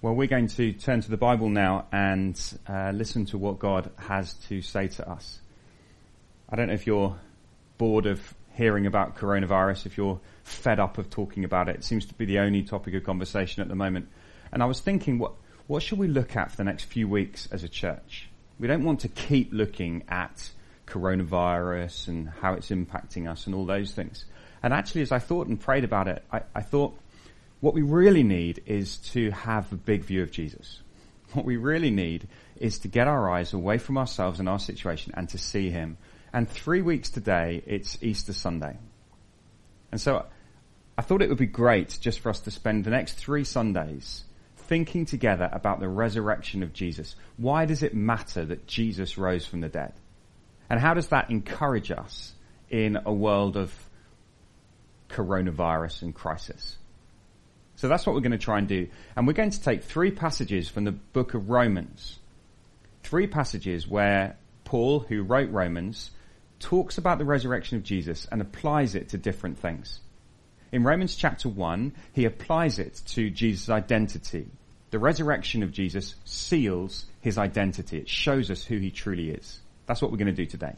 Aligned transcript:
Well, 0.00 0.14
we're 0.14 0.28
going 0.28 0.46
to 0.46 0.72
turn 0.74 1.00
to 1.00 1.10
the 1.10 1.16
Bible 1.16 1.48
now 1.48 1.86
and 1.90 2.40
uh, 2.68 2.92
listen 2.94 3.26
to 3.26 3.38
what 3.38 3.58
God 3.58 3.90
has 3.98 4.32
to 4.48 4.62
say 4.62 4.86
to 4.86 5.10
us. 5.10 5.40
I 6.48 6.54
don't 6.54 6.68
know 6.68 6.74
if 6.74 6.86
you're 6.86 7.18
bored 7.78 8.06
of 8.06 8.32
hearing 8.52 8.86
about 8.86 9.16
coronavirus, 9.16 9.86
if 9.86 9.96
you're 9.96 10.20
fed 10.44 10.78
up 10.78 10.98
of 10.98 11.10
talking 11.10 11.42
about 11.42 11.68
it. 11.68 11.74
It 11.74 11.84
seems 11.84 12.06
to 12.06 12.14
be 12.14 12.26
the 12.26 12.38
only 12.38 12.62
topic 12.62 12.94
of 12.94 13.02
conversation 13.02 13.60
at 13.60 13.66
the 13.66 13.74
moment. 13.74 14.08
And 14.52 14.62
I 14.62 14.66
was 14.66 14.78
thinking, 14.78 15.18
what, 15.18 15.32
what 15.66 15.82
should 15.82 15.98
we 15.98 16.06
look 16.06 16.36
at 16.36 16.52
for 16.52 16.58
the 16.58 16.64
next 16.64 16.84
few 16.84 17.08
weeks 17.08 17.48
as 17.50 17.64
a 17.64 17.68
church? 17.68 18.28
We 18.60 18.68
don't 18.68 18.84
want 18.84 19.00
to 19.00 19.08
keep 19.08 19.52
looking 19.52 20.04
at 20.08 20.48
coronavirus 20.86 22.06
and 22.06 22.28
how 22.28 22.54
it's 22.54 22.68
impacting 22.68 23.28
us 23.28 23.46
and 23.46 23.54
all 23.54 23.66
those 23.66 23.90
things. 23.94 24.26
And 24.62 24.72
actually, 24.72 25.02
as 25.02 25.10
I 25.10 25.18
thought 25.18 25.48
and 25.48 25.60
prayed 25.60 25.82
about 25.82 26.06
it, 26.06 26.22
I, 26.30 26.42
I 26.54 26.62
thought, 26.62 26.96
what 27.60 27.74
we 27.74 27.82
really 27.82 28.22
need 28.22 28.62
is 28.66 28.98
to 28.98 29.30
have 29.30 29.72
a 29.72 29.76
big 29.76 30.04
view 30.04 30.22
of 30.22 30.30
Jesus. 30.30 30.80
What 31.32 31.44
we 31.44 31.56
really 31.56 31.90
need 31.90 32.28
is 32.56 32.78
to 32.80 32.88
get 32.88 33.08
our 33.08 33.30
eyes 33.30 33.52
away 33.52 33.78
from 33.78 33.98
ourselves 33.98 34.40
and 34.40 34.48
our 34.48 34.58
situation 34.58 35.12
and 35.16 35.28
to 35.30 35.38
see 35.38 35.70
Him. 35.70 35.98
And 36.32 36.48
three 36.48 36.82
weeks 36.82 37.10
today, 37.10 37.62
it's 37.66 38.02
Easter 38.02 38.32
Sunday. 38.32 38.78
And 39.90 40.00
so 40.00 40.26
I 40.96 41.02
thought 41.02 41.22
it 41.22 41.28
would 41.28 41.38
be 41.38 41.46
great 41.46 41.98
just 42.00 42.20
for 42.20 42.30
us 42.30 42.40
to 42.40 42.50
spend 42.50 42.84
the 42.84 42.90
next 42.90 43.14
three 43.14 43.44
Sundays 43.44 44.24
thinking 44.56 45.06
together 45.06 45.48
about 45.52 45.80
the 45.80 45.88
resurrection 45.88 46.62
of 46.62 46.72
Jesus. 46.72 47.16
Why 47.36 47.64
does 47.64 47.82
it 47.82 47.94
matter 47.94 48.44
that 48.44 48.66
Jesus 48.66 49.16
rose 49.16 49.46
from 49.46 49.60
the 49.60 49.68
dead? 49.68 49.94
And 50.68 50.78
how 50.78 50.94
does 50.94 51.08
that 51.08 51.30
encourage 51.30 51.90
us 51.90 52.34
in 52.68 52.98
a 53.06 53.12
world 53.12 53.56
of 53.56 53.72
coronavirus 55.08 56.02
and 56.02 56.14
crisis? 56.14 56.76
So 57.78 57.86
that's 57.86 58.04
what 58.04 58.14
we're 58.16 58.22
going 58.22 58.32
to 58.32 58.38
try 58.38 58.58
and 58.58 58.66
do. 58.66 58.88
And 59.14 59.24
we're 59.24 59.34
going 59.34 59.50
to 59.50 59.62
take 59.62 59.84
three 59.84 60.10
passages 60.10 60.68
from 60.68 60.82
the 60.82 60.90
book 60.90 61.34
of 61.34 61.48
Romans. 61.48 62.18
Three 63.04 63.28
passages 63.28 63.86
where 63.86 64.36
Paul, 64.64 64.98
who 64.98 65.22
wrote 65.22 65.52
Romans, 65.52 66.10
talks 66.58 66.98
about 66.98 67.18
the 67.18 67.24
resurrection 67.24 67.76
of 67.76 67.84
Jesus 67.84 68.26
and 68.32 68.40
applies 68.40 68.96
it 68.96 69.10
to 69.10 69.16
different 69.16 69.60
things. 69.60 70.00
In 70.72 70.82
Romans 70.82 71.14
chapter 71.14 71.48
1, 71.48 71.92
he 72.12 72.24
applies 72.24 72.80
it 72.80 73.00
to 73.06 73.30
Jesus' 73.30 73.70
identity. 73.70 74.48
The 74.90 74.98
resurrection 74.98 75.62
of 75.62 75.70
Jesus 75.70 76.16
seals 76.24 77.06
his 77.20 77.38
identity. 77.38 77.98
It 77.98 78.08
shows 78.08 78.50
us 78.50 78.64
who 78.64 78.78
he 78.78 78.90
truly 78.90 79.30
is. 79.30 79.60
That's 79.86 80.02
what 80.02 80.10
we're 80.10 80.18
going 80.18 80.26
to 80.26 80.32
do 80.32 80.46
today. 80.46 80.74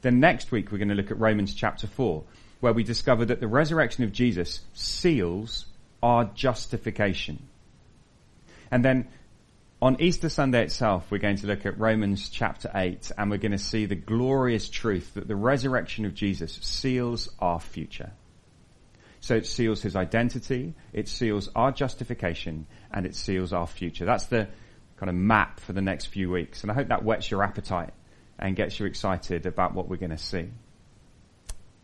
Then 0.00 0.18
next 0.18 0.50
week, 0.50 0.72
we're 0.72 0.78
going 0.78 0.88
to 0.88 0.96
look 0.96 1.12
at 1.12 1.20
Romans 1.20 1.54
chapter 1.54 1.86
4, 1.86 2.24
where 2.58 2.72
we 2.72 2.82
discover 2.82 3.24
that 3.26 3.38
the 3.38 3.46
resurrection 3.46 4.02
of 4.02 4.10
Jesus 4.10 4.58
seals 4.74 5.66
our 6.06 6.24
justification. 6.24 7.48
And 8.70 8.84
then 8.84 9.08
on 9.82 10.00
Easter 10.00 10.28
Sunday 10.28 10.62
itself, 10.62 11.10
we're 11.10 11.18
going 11.18 11.38
to 11.38 11.48
look 11.48 11.66
at 11.66 11.80
Romans 11.80 12.28
chapter 12.28 12.70
8 12.72 13.10
and 13.18 13.28
we're 13.28 13.38
going 13.38 13.50
to 13.50 13.58
see 13.58 13.86
the 13.86 13.96
glorious 13.96 14.68
truth 14.68 15.14
that 15.14 15.26
the 15.26 15.34
resurrection 15.34 16.04
of 16.04 16.14
Jesus 16.14 16.60
seals 16.62 17.28
our 17.40 17.58
future. 17.58 18.12
So 19.20 19.34
it 19.34 19.46
seals 19.46 19.82
his 19.82 19.96
identity, 19.96 20.74
it 20.92 21.08
seals 21.08 21.48
our 21.56 21.72
justification, 21.72 22.68
and 22.92 23.04
it 23.04 23.16
seals 23.16 23.52
our 23.52 23.66
future. 23.66 24.04
That's 24.04 24.26
the 24.26 24.46
kind 24.98 25.10
of 25.10 25.16
map 25.16 25.58
for 25.58 25.72
the 25.72 25.82
next 25.82 26.06
few 26.06 26.30
weeks. 26.30 26.62
And 26.62 26.70
I 26.70 26.74
hope 26.74 26.88
that 26.88 27.02
whets 27.02 27.28
your 27.28 27.42
appetite 27.42 27.92
and 28.38 28.54
gets 28.54 28.78
you 28.78 28.86
excited 28.86 29.44
about 29.44 29.74
what 29.74 29.88
we're 29.88 29.96
going 29.96 30.10
to 30.10 30.18
see. 30.18 30.50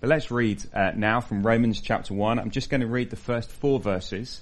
But 0.02 0.08
let's 0.08 0.32
read 0.32 0.60
uh, 0.74 0.90
now 0.96 1.20
from 1.20 1.46
Romans 1.46 1.80
chapter 1.80 2.12
1. 2.12 2.40
I'm 2.40 2.50
just 2.50 2.70
going 2.70 2.80
to 2.80 2.88
read 2.88 3.10
the 3.10 3.16
first 3.16 3.48
four 3.52 3.78
verses. 3.78 4.40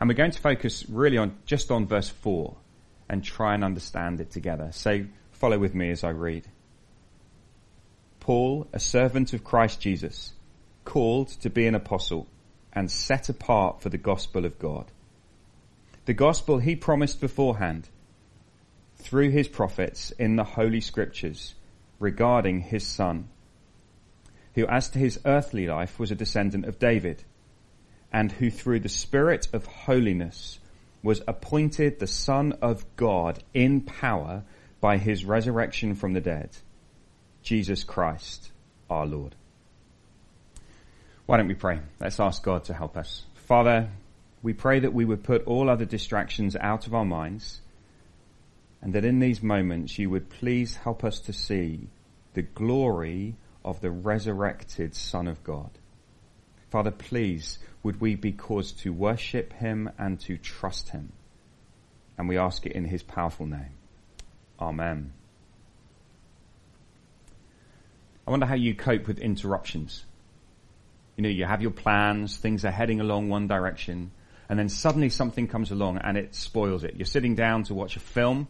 And 0.00 0.08
we're 0.08 0.14
going 0.14 0.32
to 0.32 0.40
focus 0.40 0.84
really 0.88 1.18
on 1.18 1.36
just 1.46 1.70
on 1.70 1.86
verse 1.86 2.08
4 2.08 2.56
and 3.08 3.22
try 3.22 3.54
and 3.54 3.62
understand 3.62 4.20
it 4.20 4.32
together. 4.32 4.70
So 4.72 5.04
follow 5.30 5.56
with 5.56 5.72
me 5.72 5.90
as 5.92 6.02
I 6.02 6.08
read. 6.08 6.48
Paul, 8.18 8.66
a 8.72 8.80
servant 8.80 9.32
of 9.32 9.44
Christ 9.44 9.80
Jesus, 9.80 10.32
called 10.84 11.28
to 11.28 11.48
be 11.48 11.68
an 11.68 11.76
apostle 11.76 12.26
and 12.72 12.90
set 12.90 13.28
apart 13.28 13.82
for 13.82 13.88
the 13.88 13.98
gospel 13.98 14.44
of 14.44 14.58
God. 14.58 14.86
The 16.06 16.14
gospel 16.14 16.58
he 16.58 16.74
promised 16.74 17.20
beforehand 17.20 17.88
through 18.96 19.30
his 19.30 19.46
prophets 19.46 20.10
in 20.18 20.34
the 20.34 20.42
holy 20.42 20.80
scriptures 20.80 21.54
regarding 22.00 22.62
his 22.62 22.84
son 22.84 23.28
who 24.54 24.66
as 24.66 24.90
to 24.90 24.98
his 24.98 25.20
earthly 25.24 25.66
life 25.66 25.98
was 25.98 26.10
a 26.10 26.16
descendant 26.16 26.64
of 26.64 26.78
David, 26.78 27.24
and 28.12 28.30
who 28.32 28.50
through 28.50 28.80
the 28.80 28.88
Spirit 28.88 29.48
of 29.52 29.66
holiness 29.66 30.58
was 31.02 31.22
appointed 31.26 31.98
the 31.98 32.06
Son 32.06 32.52
of 32.62 32.84
God 32.96 33.42
in 33.54 33.80
power 33.80 34.44
by 34.80 34.98
his 34.98 35.24
resurrection 35.24 35.94
from 35.94 36.12
the 36.12 36.20
dead, 36.20 36.50
Jesus 37.42 37.84
Christ 37.84 38.50
our 38.90 39.06
Lord. 39.06 39.34
Why 41.26 41.38
don't 41.38 41.48
we 41.48 41.54
pray? 41.54 41.80
Let's 42.00 42.20
ask 42.20 42.42
God 42.42 42.64
to 42.64 42.74
help 42.74 42.96
us. 42.96 43.24
Father, 43.34 43.88
we 44.42 44.52
pray 44.52 44.80
that 44.80 44.92
we 44.92 45.04
would 45.04 45.22
put 45.22 45.46
all 45.46 45.70
other 45.70 45.84
distractions 45.84 46.56
out 46.56 46.86
of 46.86 46.94
our 46.94 47.04
minds 47.04 47.60
and 48.82 48.92
that 48.94 49.04
in 49.04 49.20
these 49.20 49.42
moments 49.42 49.98
you 49.98 50.10
would 50.10 50.28
please 50.28 50.76
help 50.76 51.04
us 51.04 51.20
to 51.20 51.32
see 51.32 51.88
the 52.34 52.42
glory 52.42 53.36
of 53.64 53.80
the 53.80 53.90
resurrected 53.90 54.94
Son 54.94 55.26
of 55.26 55.42
God. 55.44 55.70
Father, 56.70 56.90
please, 56.90 57.58
would 57.82 58.00
we 58.00 58.14
be 58.14 58.32
caused 58.32 58.78
to 58.80 58.92
worship 58.92 59.52
him 59.52 59.90
and 59.98 60.18
to 60.20 60.38
trust 60.38 60.90
him? 60.90 61.12
And 62.16 62.28
we 62.28 62.38
ask 62.38 62.64
it 62.66 62.72
in 62.72 62.84
his 62.84 63.02
powerful 63.02 63.46
name. 63.46 63.74
Amen. 64.60 65.12
I 68.26 68.30
wonder 68.30 68.46
how 68.46 68.54
you 68.54 68.74
cope 68.74 69.06
with 69.06 69.18
interruptions. 69.18 70.04
You 71.16 71.22
know, 71.22 71.28
you 71.28 71.44
have 71.44 71.60
your 71.60 71.72
plans, 71.72 72.36
things 72.36 72.64
are 72.64 72.70
heading 72.70 73.00
along 73.00 73.28
one 73.28 73.48
direction, 73.48 74.12
and 74.48 74.58
then 74.58 74.68
suddenly 74.68 75.08
something 75.08 75.48
comes 75.48 75.70
along 75.70 75.98
and 75.98 76.16
it 76.16 76.34
spoils 76.34 76.84
it. 76.84 76.94
You're 76.96 77.06
sitting 77.06 77.34
down 77.34 77.64
to 77.64 77.74
watch 77.74 77.96
a 77.96 78.00
film, 78.00 78.48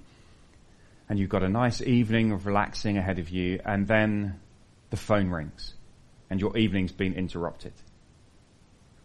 and 1.08 1.18
you've 1.18 1.30
got 1.30 1.42
a 1.42 1.48
nice 1.48 1.80
evening 1.80 2.32
of 2.32 2.46
relaxing 2.46 2.98
ahead 2.98 3.18
of 3.18 3.30
you, 3.30 3.60
and 3.64 3.88
then 3.88 4.40
the 4.92 4.96
phone 4.98 5.30
rings 5.30 5.72
and 6.28 6.38
your 6.38 6.54
evening's 6.56 6.92
been 6.92 7.14
interrupted. 7.14 7.72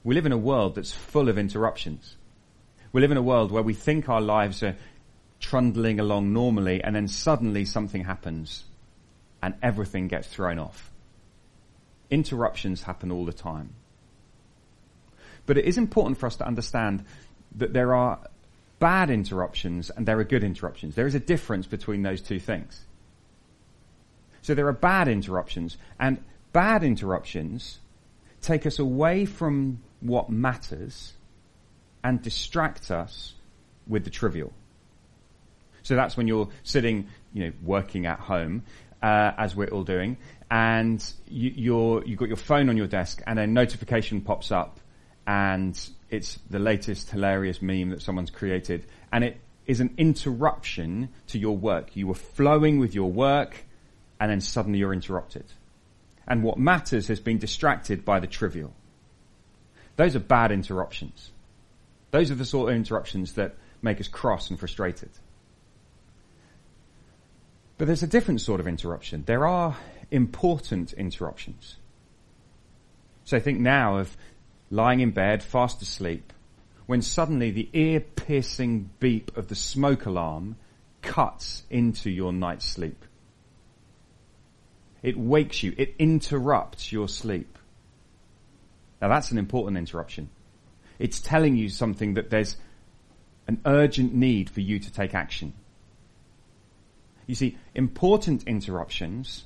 We 0.03 0.15
live 0.15 0.25
in 0.25 0.33
a 0.33 0.37
world 0.37 0.75
that's 0.75 0.91
full 0.91 1.29
of 1.29 1.37
interruptions. 1.37 2.17
We 2.91 2.99
live 2.99 3.11
in 3.11 3.17
a 3.17 3.21
world 3.21 3.53
where 3.53 3.63
we 3.63 3.73
think 3.73 4.09
our 4.09 4.19
lives 4.19 4.61
are 4.63 4.75
trundling 5.39 6.01
along 6.01 6.33
normally 6.33 6.83
and 6.83 6.93
then 6.93 7.07
suddenly 7.07 7.63
something 7.63 8.03
happens 8.03 8.65
and 9.41 9.55
everything 9.63 10.09
gets 10.09 10.27
thrown 10.27 10.59
off. 10.59 10.91
Interruptions 12.09 12.83
happen 12.83 13.09
all 13.09 13.23
the 13.23 13.31
time. 13.31 13.73
But 15.45 15.57
it 15.57 15.63
is 15.63 15.77
important 15.77 16.17
for 16.17 16.25
us 16.25 16.35
to 16.37 16.45
understand 16.45 17.05
that 17.55 17.71
there 17.71 17.95
are 17.95 18.19
bad 18.79 19.09
interruptions 19.09 19.89
and 19.89 20.05
there 20.05 20.19
are 20.19 20.25
good 20.25 20.43
interruptions. 20.43 20.95
There 20.95 21.07
is 21.07 21.15
a 21.15 21.19
difference 21.19 21.65
between 21.65 22.01
those 22.01 22.21
two 22.21 22.41
things. 22.41 22.81
So 24.47 24.53
there 24.53 24.67
are 24.69 24.71
bad 24.71 25.09
interruptions, 25.09 25.75
and 25.99 26.23
bad 26.53 26.81
interruptions 26.81 27.79
take 28.39 28.65
us 28.65 28.79
away 28.79 29.25
from 29.25 29.83
what 29.99 30.29
matters 30.29 31.11
and 32.01 32.21
distract 32.21 32.89
us 32.89 33.33
with 33.87 34.05
the 34.05 34.09
trivial. 34.09 34.53
So 35.83 35.97
that's 35.97 36.15
when 36.15 36.29
you're 36.29 36.47
sitting, 36.63 37.09
you 37.33 37.43
know, 37.43 37.51
working 37.61 38.05
at 38.05 38.21
home, 38.21 38.63
uh, 39.03 39.33
as 39.37 39.53
we're 39.53 39.67
all 39.67 39.83
doing, 39.83 40.15
and 40.49 41.03
you, 41.27 41.51
you're, 41.53 42.05
you've 42.05 42.17
got 42.17 42.29
your 42.29 42.37
phone 42.37 42.69
on 42.69 42.77
your 42.77 42.87
desk 42.87 43.21
and 43.27 43.39
a 43.39 43.45
notification 43.45 44.21
pops 44.21 44.49
up 44.49 44.79
and 45.27 45.77
it's 46.09 46.39
the 46.49 46.59
latest 46.59 47.11
hilarious 47.11 47.61
meme 47.61 47.89
that 47.89 48.01
someone's 48.01 48.31
created 48.31 48.85
and 49.11 49.25
it 49.25 49.41
is 49.65 49.81
an 49.81 49.93
interruption 49.97 51.09
to 51.27 51.38
your 51.38 51.57
work. 51.57 51.97
You 51.97 52.07
were 52.07 52.15
flowing 52.15 52.79
with 52.79 52.95
your 52.95 53.11
work 53.11 53.65
and 54.19 54.31
then 54.31 54.41
suddenly 54.41 54.79
you're 54.79 54.93
interrupted. 54.93 55.45
And 56.27 56.43
what 56.43 56.57
matters 56.57 57.07
has 57.07 57.19
been 57.19 57.37
distracted 57.37 58.03
by 58.03 58.19
the 58.19 58.27
trivial. 58.27 58.73
Those 59.95 60.15
are 60.15 60.19
bad 60.19 60.51
interruptions. 60.51 61.31
Those 62.11 62.31
are 62.31 62.35
the 62.35 62.45
sort 62.45 62.69
of 62.69 62.75
interruptions 62.75 63.33
that 63.33 63.55
make 63.81 63.99
us 63.99 64.07
cross 64.07 64.49
and 64.49 64.59
frustrated. 64.59 65.09
But 67.77 67.85
there's 67.85 68.03
a 68.03 68.07
different 68.07 68.41
sort 68.41 68.59
of 68.59 68.67
interruption. 68.67 69.23
There 69.25 69.47
are 69.47 69.77
important 70.09 70.93
interruptions. 70.93 71.75
So 73.23 73.39
think 73.39 73.59
now 73.59 73.97
of 73.97 74.15
lying 74.69 74.99
in 74.99 75.11
bed, 75.11 75.43
fast 75.43 75.81
asleep, 75.81 76.33
when 76.85 77.01
suddenly 77.01 77.51
the 77.51 77.69
ear 77.73 77.99
piercing 77.99 78.89
beep 78.99 79.35
of 79.37 79.47
the 79.47 79.55
smoke 79.55 80.05
alarm 80.05 80.55
cuts 81.01 81.63
into 81.69 82.09
your 82.09 82.33
night's 82.33 82.65
sleep. 82.65 83.03
It 85.03 85.17
wakes 85.17 85.63
you. 85.63 85.73
It 85.77 85.95
interrupts 85.99 86.91
your 86.91 87.07
sleep. 87.07 87.57
Now 89.01 89.09
that's 89.09 89.31
an 89.31 89.38
important 89.38 89.77
interruption. 89.77 90.29
It's 90.99 91.19
telling 91.19 91.55
you 91.55 91.69
something 91.69 92.15
that 92.15 92.29
there's 92.29 92.57
an 93.47 93.61
urgent 93.65 94.13
need 94.13 94.49
for 94.49 94.61
you 94.61 94.79
to 94.79 94.91
take 94.91 95.13
action. 95.13 95.53
You 97.27 97.35
see, 97.35 97.57
important 97.75 98.44
interruptions 98.47 99.45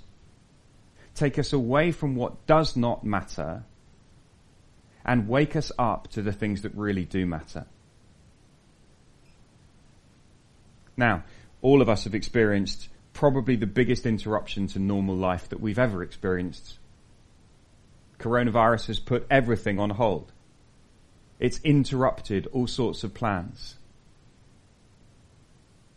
take 1.16 1.38
us 1.38 1.52
away 1.52 1.92
from 1.92 2.16
what 2.16 2.46
does 2.46 2.76
not 2.78 3.04
matter 3.04 3.64
and 5.04 5.28
wake 5.28 5.56
us 5.56 5.72
up 5.78 6.08
to 6.10 6.22
the 6.22 6.32
things 6.32 6.62
that 6.62 6.74
really 6.76 7.06
do 7.06 7.26
matter. 7.26 7.66
Now, 10.96 11.24
all 11.62 11.82
of 11.82 11.90
us 11.90 12.04
have 12.04 12.16
experienced 12.16 12.88
probably 13.14 13.56
the 13.56 13.68
biggest 13.68 14.06
interruption 14.06 14.68
to 14.68 14.80
normal 14.80 15.16
life 15.16 15.50
that 15.50 15.60
we've 15.60 15.80
ever 15.80 16.04
experienced. 16.04 16.78
Coronavirus 18.20 18.88
has 18.88 19.00
put 19.00 19.26
everything 19.30 19.80
on 19.80 19.92
hold. 19.92 20.32
It's 21.40 21.60
interrupted 21.64 22.48
all 22.48 22.68
sorts 22.68 23.04
of 23.04 23.14
plans. 23.14 23.76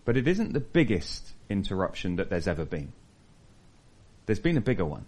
But 0.04 0.16
it 0.16 0.26
isn't 0.26 0.52
the 0.52 0.60
biggest 0.60 1.32
interruption 1.48 2.16
that 2.16 2.30
there's 2.30 2.48
ever 2.48 2.64
been. 2.64 2.92
There's 4.26 4.38
been 4.38 4.56
a 4.56 4.62
bigger 4.62 4.84
one. 4.84 5.04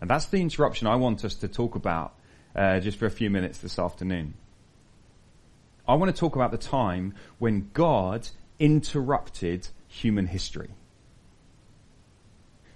And 0.00 0.10
that's 0.10 0.26
the 0.26 0.40
interruption 0.40 0.86
I 0.86 0.96
want 0.96 1.24
us 1.24 1.34
to 1.36 1.48
talk 1.48 1.74
about 1.74 2.14
uh, 2.54 2.80
just 2.80 2.98
for 2.98 3.06
a 3.06 3.10
few 3.10 3.30
minutes 3.30 3.58
this 3.58 3.78
afternoon. 3.78 4.34
I 5.86 5.94
want 5.94 6.14
to 6.14 6.18
talk 6.18 6.34
about 6.34 6.50
the 6.50 6.58
time 6.58 7.14
when 7.38 7.70
God 7.74 8.28
interrupted 8.58 9.68
human 9.94 10.26
history. 10.26 10.70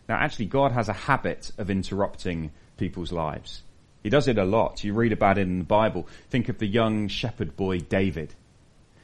Now, 0.08 0.16
actually, 0.16 0.46
God 0.46 0.72
has 0.72 0.88
a 0.88 0.94
habit 0.94 1.50
of 1.58 1.70
interrupting 1.70 2.52
people's 2.76 3.12
lives. 3.12 3.62
He 4.02 4.10
does 4.10 4.28
it 4.28 4.38
a 4.38 4.44
lot. 4.44 4.84
You 4.84 4.94
read 4.94 5.12
about 5.12 5.38
it 5.38 5.42
in 5.42 5.58
the 5.58 5.64
Bible. 5.64 6.06
Think 6.30 6.48
of 6.48 6.58
the 6.58 6.66
young 6.66 7.08
shepherd 7.08 7.56
boy 7.56 7.80
David. 7.80 8.34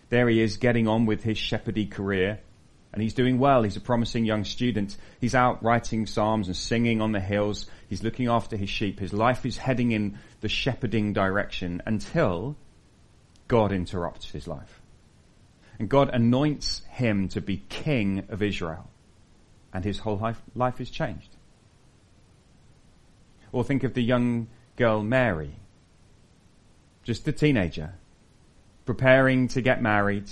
There 0.09 0.29
he 0.29 0.41
is 0.41 0.57
getting 0.57 0.87
on 0.87 1.07
with 1.07 1.23
his 1.23 1.37
shepherdy 1.37 1.91
career 1.91 2.41
and 2.93 3.03
he's 3.03 3.15
doing 3.15 3.41
well. 3.41 3.65
He's 3.65 3.77
a 3.77 3.81
promising 3.81 4.25
young 4.25 4.45
student. 4.45 4.97
He's 5.21 5.35
out 5.35 5.65
writing 5.65 6.07
psalms 6.07 6.47
and 6.47 6.57
singing 6.57 7.01
on 7.03 7.11
the 7.11 7.21
hills. 7.21 7.67
He's 7.89 8.05
looking 8.05 8.29
after 8.29 8.57
his 8.57 8.71
sheep. 8.71 9.01
His 9.01 9.13
life 9.13 9.45
is 9.45 9.59
heading 9.59 9.91
in 9.91 10.19
the 10.41 10.49
shepherding 10.49 11.13
direction 11.13 11.83
until 11.87 12.57
God 13.49 13.73
interrupts 13.73 14.31
his 14.31 14.47
life. 14.47 14.81
And 15.79 15.89
God 15.89 16.11
anoints 16.13 16.83
him 16.89 17.29
to 17.29 17.41
be 17.41 17.65
king 17.69 18.25
of 18.29 18.43
Israel. 18.43 18.89
And 19.73 19.85
his 19.85 19.99
whole 19.99 20.19
life, 20.19 20.41
life 20.55 20.81
is 20.81 20.91
changed. 20.91 21.31
Or 23.51 23.65
think 23.65 23.85
of 23.85 23.95
the 23.95 24.03
young 24.03 24.49
girl 24.77 25.03
Mary, 25.03 25.55
just 27.03 27.27
a 27.29 27.33
teenager, 27.33 27.95
preparing 28.85 29.49
to 29.49 29.61
get 29.61 29.83
married, 29.83 30.31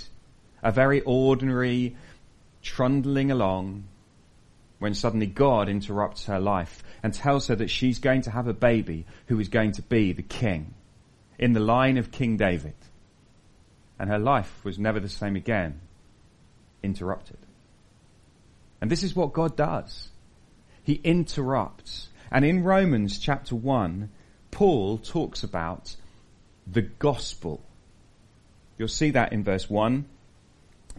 a 0.61 0.71
very 0.71 1.01
ordinary, 1.01 1.95
trundling 2.61 3.31
along, 3.31 3.85
when 4.79 4.93
suddenly 4.93 5.27
God 5.27 5.69
interrupts 5.69 6.25
her 6.25 6.39
life 6.39 6.83
and 7.01 7.13
tells 7.13 7.47
her 7.47 7.55
that 7.55 7.69
she's 7.69 7.99
going 7.99 8.21
to 8.23 8.31
have 8.31 8.47
a 8.47 8.53
baby 8.53 9.05
who 9.27 9.39
is 9.39 9.47
going 9.47 9.71
to 9.73 9.81
be 9.81 10.11
the 10.11 10.21
king 10.21 10.73
in 11.39 11.53
the 11.53 11.59
line 11.59 11.97
of 11.97 12.11
King 12.11 12.35
David. 12.37 12.75
And 13.99 14.09
her 14.09 14.19
life 14.19 14.63
was 14.63 14.79
never 14.79 14.99
the 14.99 15.09
same 15.09 15.35
again, 15.35 15.79
interrupted. 16.81 17.37
And 18.81 18.91
this 18.91 19.03
is 19.03 19.15
what 19.15 19.33
God 19.33 19.55
does. 19.55 20.09
He 20.83 20.95
interrupts. 21.03 22.09
And 22.31 22.43
in 22.43 22.63
Romans 22.63 23.19
chapter 23.19 23.55
1, 23.55 24.09
Paul 24.51 24.97
talks 24.97 25.43
about 25.43 25.95
the 26.67 26.81
gospel. 26.81 27.63
You'll 28.77 28.87
see 28.87 29.11
that 29.11 29.31
in 29.31 29.43
verse 29.43 29.69
1. 29.69 30.05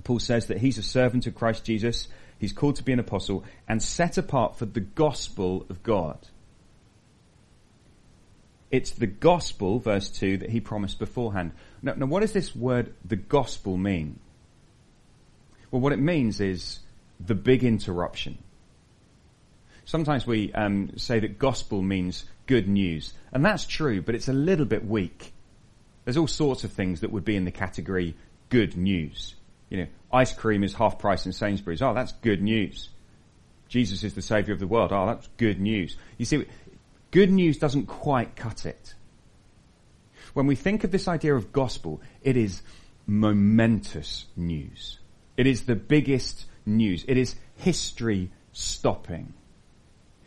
Paul 0.02 0.18
says 0.18 0.46
that 0.46 0.58
he's 0.58 0.78
a 0.78 0.82
servant 0.82 1.26
of 1.26 1.34
Christ 1.34 1.64
Jesus. 1.64 2.08
He's 2.38 2.52
called 2.52 2.76
to 2.76 2.82
be 2.82 2.92
an 2.92 2.98
apostle 2.98 3.44
and 3.68 3.82
set 3.82 4.18
apart 4.18 4.56
for 4.56 4.66
the 4.66 4.80
gospel 4.80 5.66
of 5.68 5.82
God. 5.82 6.18
It's 8.70 8.90
the 8.90 9.06
gospel, 9.06 9.78
verse 9.78 10.10
2, 10.10 10.38
that 10.38 10.50
he 10.50 10.60
promised 10.60 10.98
beforehand. 10.98 11.52
Now, 11.84 11.92
now, 11.92 12.06
what 12.06 12.20
does 12.20 12.32
this 12.32 12.56
word, 12.56 12.94
the 13.04 13.16
gospel, 13.16 13.76
mean? 13.76 14.18
Well, 15.70 15.82
what 15.82 15.92
it 15.92 15.98
means 15.98 16.40
is 16.40 16.78
the 17.20 17.34
big 17.34 17.62
interruption. 17.62 18.38
Sometimes 19.84 20.26
we 20.26 20.50
um, 20.54 20.96
say 20.96 21.20
that 21.20 21.38
gospel 21.38 21.82
means 21.82 22.24
good 22.46 22.68
news, 22.68 23.12
and 23.32 23.44
that's 23.44 23.66
true, 23.66 24.00
but 24.00 24.14
it's 24.14 24.28
a 24.28 24.32
little 24.32 24.64
bit 24.64 24.86
weak. 24.86 25.34
There's 26.04 26.16
all 26.16 26.26
sorts 26.26 26.64
of 26.64 26.72
things 26.72 27.02
that 27.02 27.12
would 27.12 27.24
be 27.24 27.36
in 27.36 27.44
the 27.44 27.50
category 27.50 28.16
good 28.48 28.78
news. 28.78 29.34
You 29.68 29.78
know, 29.78 29.86
ice 30.10 30.32
cream 30.32 30.64
is 30.64 30.72
half 30.72 30.98
price 30.98 31.26
in 31.26 31.32
Sainsbury's. 31.32 31.82
Oh, 31.82 31.92
that's 31.92 32.12
good 32.12 32.40
news. 32.40 32.88
Jesus 33.68 34.04
is 34.04 34.14
the 34.14 34.22
savior 34.22 34.54
of 34.54 34.60
the 34.60 34.66
world. 34.66 34.90
Oh, 34.90 35.04
that's 35.04 35.28
good 35.36 35.60
news. 35.60 35.98
You 36.16 36.24
see, 36.24 36.46
good 37.10 37.30
news 37.30 37.58
doesn't 37.58 37.86
quite 37.86 38.36
cut 38.36 38.64
it. 38.64 38.94
When 40.34 40.46
we 40.46 40.56
think 40.56 40.84
of 40.84 40.90
this 40.90 41.08
idea 41.08 41.34
of 41.34 41.52
gospel, 41.52 42.00
it 42.22 42.36
is 42.36 42.62
momentous 43.06 44.26
news. 44.36 44.98
It 45.36 45.46
is 45.46 45.64
the 45.64 45.76
biggest 45.76 46.46
news. 46.66 47.04
It 47.08 47.16
is 47.16 47.36
history 47.56 48.30
stopping. 48.52 49.32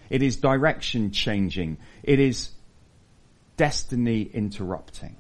It 0.09 0.23
is 0.23 0.37
direction 0.37 1.11
changing. 1.11 1.77
It 2.03 2.19
is 2.19 2.51
destiny 3.57 4.21
interrupting. 4.21 5.17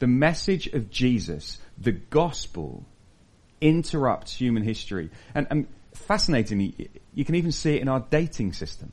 The 0.00 0.06
message 0.06 0.66
of 0.68 0.90
Jesus 0.90 1.58
the 1.80 1.92
gospel 1.92 2.84
interrupts 3.60 4.34
human 4.34 4.62
history. 4.62 5.10
And, 5.34 5.46
and 5.50 5.66
fascinatingly, 5.94 6.90
you 7.14 7.24
can 7.24 7.34
even 7.34 7.52
see 7.52 7.76
it 7.76 7.82
in 7.82 7.88
our 7.88 8.00
dating 8.10 8.52
system. 8.52 8.92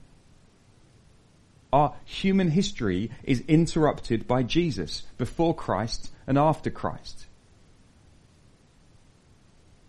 Our 1.74 1.94
human 2.06 2.50
history 2.50 3.12
is 3.24 3.44
interrupted 3.48 4.28
by 4.28 4.44
Jesus 4.44 5.04
before 5.18 5.54
Christ 5.56 6.12
and 6.26 6.38
after 6.38 6.70
Christ. 6.70 7.26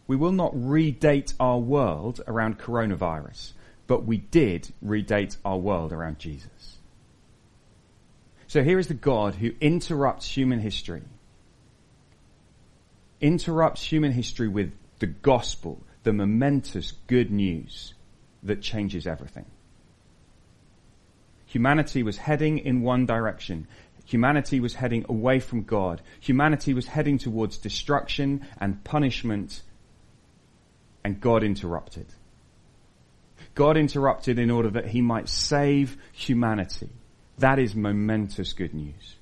We 0.07 0.17
will 0.17 0.33
not 0.33 0.55
redate 0.55 1.35
our 1.39 1.59
world 1.59 2.21
around 2.27 2.59
coronavirus, 2.59 3.53
but 3.87 4.05
we 4.05 4.19
did 4.19 4.73
redate 4.85 5.37
our 5.45 5.59
world 5.59 5.93
around 5.93 6.19
Jesus. 6.19 6.79
So 8.47 8.63
here 8.63 8.79
is 8.79 8.89
the 8.89 8.95
God 8.95 9.35
who 9.35 9.53
interrupts 9.61 10.27
human 10.27 10.61
history 10.61 11.03
interrupts 13.21 13.83
human 13.83 14.13
history 14.13 14.49
with 14.49 14.73
the 14.99 15.07
gospel, 15.07 15.83
the 16.03 16.13
momentous 16.13 16.93
good 17.07 17.31
news 17.31 17.95
that 18.43 18.63
changes 18.63 19.07
everything. 19.07 19.47
Humanity 21.49 22.03
was 22.03 22.19
heading 22.19 22.59
in 22.59 22.83
one 22.83 23.07
direction. 23.07 23.67
Humanity 24.05 24.61
was 24.61 24.75
heading 24.75 25.05
away 25.09 25.41
from 25.41 25.65
God. 25.65 26.01
Humanity 26.21 26.75
was 26.75 26.87
heading 26.87 27.19
towards 27.19 27.59
destruction 27.59 28.47
and 28.61 28.83
punishment, 28.85 29.63
and 31.05 31.21
God 31.21 31.43
interrupted. 31.43 32.07
God 33.55 33.77
interrupted 33.77 34.39
in 34.39 34.51
order 34.51 34.71
that 34.71 34.87
he 34.87 35.01
might 35.01 35.29
save 35.29 35.97
humanity. 36.13 36.91
That 37.39 37.59
is 37.59 37.75
momentous 37.75 38.53
good 38.53 38.75
news. 38.75 39.18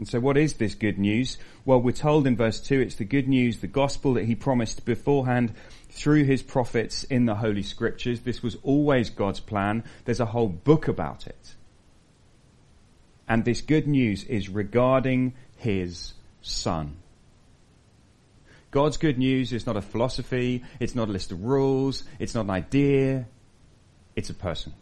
And 0.00 0.08
so 0.08 0.18
what 0.18 0.38
is 0.38 0.54
this 0.54 0.74
good 0.74 0.98
news? 0.98 1.36
Well, 1.66 1.82
we're 1.82 1.92
told 1.92 2.26
in 2.26 2.34
verse 2.34 2.58
2 2.58 2.80
it's 2.80 2.94
the 2.94 3.04
good 3.04 3.28
news, 3.28 3.58
the 3.58 3.66
gospel 3.66 4.14
that 4.14 4.24
he 4.24 4.34
promised 4.34 4.86
beforehand 4.86 5.52
through 5.90 6.24
his 6.24 6.42
prophets 6.42 7.04
in 7.04 7.26
the 7.26 7.34
Holy 7.34 7.62
Scriptures. 7.62 8.20
This 8.20 8.42
was 8.42 8.56
always 8.62 9.10
God's 9.10 9.40
plan. 9.40 9.84
There's 10.06 10.18
a 10.18 10.24
whole 10.24 10.48
book 10.48 10.88
about 10.88 11.26
it. 11.26 11.54
And 13.28 13.44
this 13.44 13.60
good 13.60 13.86
news 13.86 14.24
is 14.24 14.48
regarding 14.48 15.34
his 15.58 16.14
son. 16.40 16.96
God's 18.70 18.96
good 18.96 19.18
news 19.18 19.52
is 19.52 19.66
not 19.66 19.76
a 19.76 19.82
philosophy, 19.82 20.64
it's 20.80 20.94
not 20.94 21.10
a 21.10 21.12
list 21.12 21.30
of 21.30 21.44
rules, 21.44 22.04
it's 22.18 22.34
not 22.34 22.46
an 22.46 22.50
idea, 22.52 23.26
it's 24.16 24.30
a 24.30 24.34
person. 24.34 24.72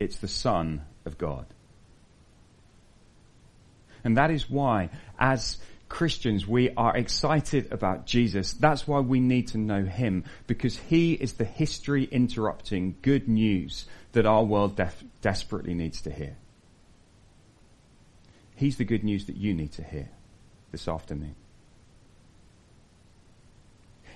It's 0.00 0.16
the 0.16 0.26
Son 0.26 0.82
of 1.04 1.18
God. 1.18 1.46
And 4.04 4.16
that 4.18 4.30
is 4.30 4.48
why, 4.48 4.90
as 5.18 5.56
Christians, 5.88 6.46
we 6.46 6.70
are 6.76 6.96
excited 6.96 7.72
about 7.72 8.06
Jesus. 8.06 8.52
That's 8.52 8.86
why 8.86 9.00
we 9.00 9.20
need 9.20 9.48
to 9.48 9.58
know 9.58 9.84
Him, 9.84 10.24
because 10.46 10.76
He 10.76 11.14
is 11.14 11.34
the 11.34 11.44
history 11.44 12.04
interrupting 12.04 12.96
good 13.02 13.28
news 13.28 13.86
that 14.12 14.26
our 14.26 14.44
world 14.44 14.76
def- 14.76 15.02
desperately 15.22 15.74
needs 15.74 16.02
to 16.02 16.10
hear. 16.10 16.36
He's 18.56 18.76
the 18.76 18.84
good 18.84 19.02
news 19.02 19.26
that 19.26 19.36
you 19.36 19.54
need 19.54 19.72
to 19.72 19.82
hear 19.82 20.08
this 20.70 20.86
afternoon. 20.86 21.34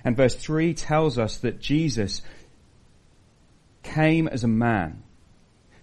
And 0.03 0.15
verse 0.15 0.35
3 0.35 0.73
tells 0.73 1.17
us 1.17 1.37
that 1.37 1.59
Jesus 1.59 2.21
came 3.83 4.27
as 4.27 4.43
a 4.43 4.47
man. 4.47 5.03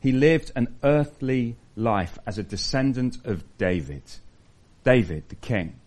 He 0.01 0.13
lived 0.13 0.53
an 0.57 0.75
earthly 0.83 1.57
life 1.77 2.19
as 2.27 2.39
a 2.39 2.43
descendant 2.43 3.19
of 3.25 3.45
David. 3.59 4.03
David, 4.85 5.29
the 5.29 5.37
king. 5.37 5.79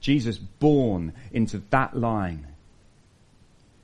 Jesus 0.00 0.36
born 0.38 1.12
into 1.32 1.62
that 1.70 1.96
line. 1.96 2.46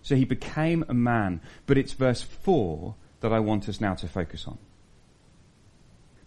So 0.03 0.15
he 0.15 0.25
became 0.25 0.85
a 0.89 0.95
man. 0.95 1.41
But 1.67 1.79
it's 1.79 1.93
verse 1.93 2.23
4 2.23 2.95
that 3.21 3.33
I 3.33 3.41
want 3.41 3.69
us 3.69 3.81
now 3.81 3.95
to 3.95 4.09
focus 4.09 4.47
on. 4.47 4.59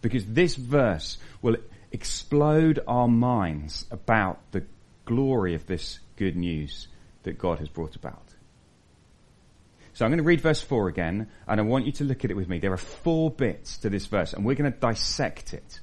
Because 0.01 0.25
this 0.25 0.55
verse 0.55 1.17
will 1.41 1.57
explode 1.91 2.79
our 2.87 3.07
minds 3.07 3.85
about 3.91 4.39
the 4.51 4.63
glory 5.05 5.55
of 5.55 5.67
this 5.67 5.99
good 6.15 6.35
news 6.35 6.87
that 7.23 7.37
God 7.37 7.59
has 7.59 7.69
brought 7.69 7.95
about. 7.95 8.30
So 9.93 10.05
I'm 10.05 10.11
going 10.11 10.19
to 10.19 10.23
read 10.23 10.41
verse 10.41 10.61
4 10.61 10.87
again, 10.87 11.27
and 11.47 11.59
I 11.59 11.63
want 11.63 11.85
you 11.85 11.91
to 11.93 12.03
look 12.03 12.23
at 12.23 12.31
it 12.31 12.35
with 12.35 12.47
me. 12.47 12.59
There 12.59 12.71
are 12.71 12.77
four 12.77 13.29
bits 13.29 13.77
to 13.79 13.89
this 13.89 14.05
verse, 14.05 14.33
and 14.33 14.45
we're 14.45 14.55
going 14.55 14.71
to 14.71 14.77
dissect 14.77 15.53
it. 15.53 15.79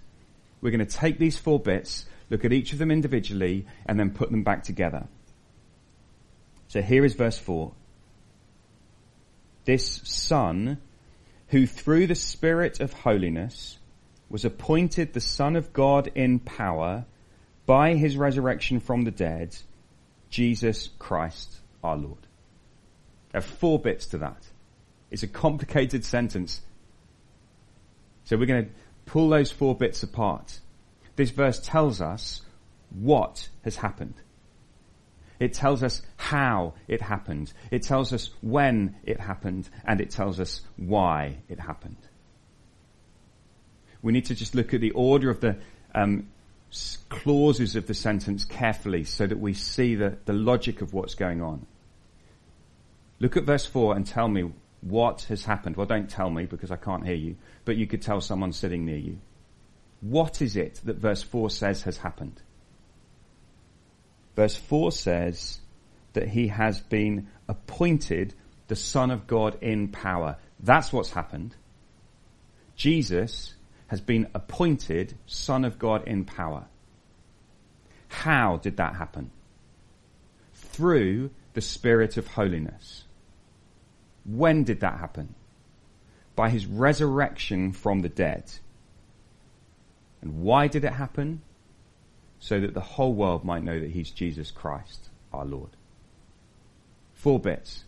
We're 0.60 0.70
going 0.70 0.86
to 0.86 0.96
take 0.96 1.18
these 1.18 1.38
four 1.38 1.60
bits, 1.60 2.06
look 2.30 2.44
at 2.44 2.52
each 2.52 2.72
of 2.72 2.78
them 2.78 2.90
individually, 2.90 3.66
and 3.86 4.00
then 4.00 4.10
put 4.10 4.30
them 4.30 4.42
back 4.42 4.64
together. 4.64 5.06
So 6.68 6.82
here 6.82 7.04
is 7.04 7.14
verse 7.14 7.38
4. 7.38 7.72
This 9.64 10.00
Son, 10.04 10.78
who 11.48 11.66
through 11.66 12.06
the 12.06 12.14
Spirit 12.14 12.80
of 12.80 12.92
holiness 12.92 13.78
was 14.30 14.44
appointed 14.44 15.12
the 15.12 15.20
Son 15.20 15.56
of 15.56 15.72
God 15.72 16.10
in 16.14 16.38
power 16.38 17.04
by 17.66 17.94
his 17.94 18.16
resurrection 18.16 18.80
from 18.80 19.02
the 19.02 19.10
dead, 19.10 19.56
Jesus 20.30 20.88
Christ 20.98 21.54
our 21.82 21.96
Lord. 21.96 22.27
There 23.32 23.38
are 23.38 23.42
four 23.42 23.78
bits 23.78 24.06
to 24.06 24.18
that. 24.18 24.46
It's 25.10 25.22
a 25.22 25.28
complicated 25.28 26.04
sentence. 26.04 26.60
So 28.24 28.36
we're 28.36 28.46
going 28.46 28.66
to 28.66 28.70
pull 29.06 29.28
those 29.28 29.50
four 29.50 29.74
bits 29.74 30.02
apart. 30.02 30.60
This 31.16 31.30
verse 31.30 31.60
tells 31.60 32.00
us 32.00 32.42
what 32.90 33.48
has 33.64 33.76
happened. 33.76 34.14
It 35.40 35.54
tells 35.54 35.82
us 35.82 36.02
how 36.16 36.74
it 36.88 37.00
happened. 37.00 37.52
It 37.70 37.82
tells 37.82 38.12
us 38.12 38.30
when 38.40 38.96
it 39.04 39.20
happened. 39.20 39.68
And 39.84 40.00
it 40.00 40.10
tells 40.10 40.40
us 40.40 40.62
why 40.76 41.38
it 41.48 41.60
happened. 41.60 41.96
We 44.02 44.12
need 44.12 44.26
to 44.26 44.34
just 44.34 44.54
look 44.54 44.74
at 44.74 44.80
the 44.80 44.92
order 44.92 45.30
of 45.30 45.40
the 45.40 45.56
um, 45.94 46.28
clauses 47.08 47.76
of 47.76 47.86
the 47.86 47.94
sentence 47.94 48.44
carefully 48.44 49.04
so 49.04 49.26
that 49.26 49.38
we 49.38 49.54
see 49.54 49.94
the, 49.94 50.18
the 50.24 50.32
logic 50.32 50.82
of 50.82 50.92
what's 50.92 51.14
going 51.14 51.40
on. 51.40 51.66
Look 53.20 53.36
at 53.36 53.44
verse 53.44 53.66
4 53.66 53.96
and 53.96 54.06
tell 54.06 54.28
me 54.28 54.52
what 54.80 55.22
has 55.22 55.44
happened. 55.44 55.76
Well, 55.76 55.86
don't 55.86 56.08
tell 56.08 56.30
me 56.30 56.46
because 56.46 56.70
I 56.70 56.76
can't 56.76 57.04
hear 57.04 57.16
you, 57.16 57.36
but 57.64 57.76
you 57.76 57.86
could 57.86 58.02
tell 58.02 58.20
someone 58.20 58.52
sitting 58.52 58.84
near 58.84 58.96
you. 58.96 59.18
What 60.00 60.40
is 60.40 60.56
it 60.56 60.80
that 60.84 60.96
verse 60.96 61.22
4 61.22 61.50
says 61.50 61.82
has 61.82 61.98
happened? 61.98 62.40
Verse 64.36 64.54
4 64.54 64.92
says 64.92 65.58
that 66.12 66.28
he 66.28 66.48
has 66.48 66.80
been 66.80 67.28
appointed 67.48 68.34
the 68.68 68.76
Son 68.76 69.10
of 69.10 69.26
God 69.26 69.58
in 69.60 69.88
power. 69.88 70.36
That's 70.60 70.92
what's 70.92 71.10
happened. 71.10 71.56
Jesus 72.76 73.54
has 73.88 74.00
been 74.00 74.28
appointed 74.34 75.16
Son 75.26 75.64
of 75.64 75.78
God 75.78 76.06
in 76.06 76.24
power. 76.24 76.66
How 78.06 78.58
did 78.58 78.76
that 78.76 78.94
happen? 78.94 79.32
Through 80.54 81.30
the 81.54 81.60
Spirit 81.60 82.16
of 82.16 82.28
holiness. 82.28 83.04
When 84.30 84.64
did 84.64 84.80
that 84.80 84.98
happen? 84.98 85.34
By 86.36 86.50
his 86.50 86.66
resurrection 86.66 87.72
from 87.72 88.00
the 88.02 88.08
dead. 88.08 88.44
And 90.20 90.42
why 90.42 90.68
did 90.68 90.84
it 90.84 90.92
happen? 90.92 91.42
So 92.38 92.60
that 92.60 92.74
the 92.74 92.80
whole 92.80 93.14
world 93.14 93.44
might 93.44 93.64
know 93.64 93.80
that 93.80 93.90
he's 93.90 94.10
Jesus 94.10 94.50
Christ, 94.50 95.08
our 95.32 95.44
Lord. 95.44 95.70
Four 97.14 97.40
bits. 97.40 97.84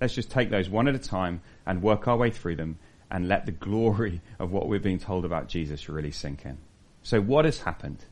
Let's 0.00 0.14
just 0.14 0.30
take 0.30 0.50
those 0.50 0.68
one 0.68 0.88
at 0.88 0.94
a 0.94 0.98
time 0.98 1.42
and 1.66 1.82
work 1.82 2.08
our 2.08 2.16
way 2.16 2.30
through 2.30 2.56
them 2.56 2.78
and 3.10 3.28
let 3.28 3.44
the 3.44 3.52
glory 3.52 4.20
of 4.38 4.50
what 4.50 4.68
we're 4.68 4.80
being 4.80 4.98
told 4.98 5.24
about 5.24 5.48
Jesus 5.48 5.88
really 5.88 6.10
sink 6.10 6.46
in. 6.46 6.58
So 7.02 7.20
what 7.20 7.44
has 7.44 7.60
happened? 7.60 8.04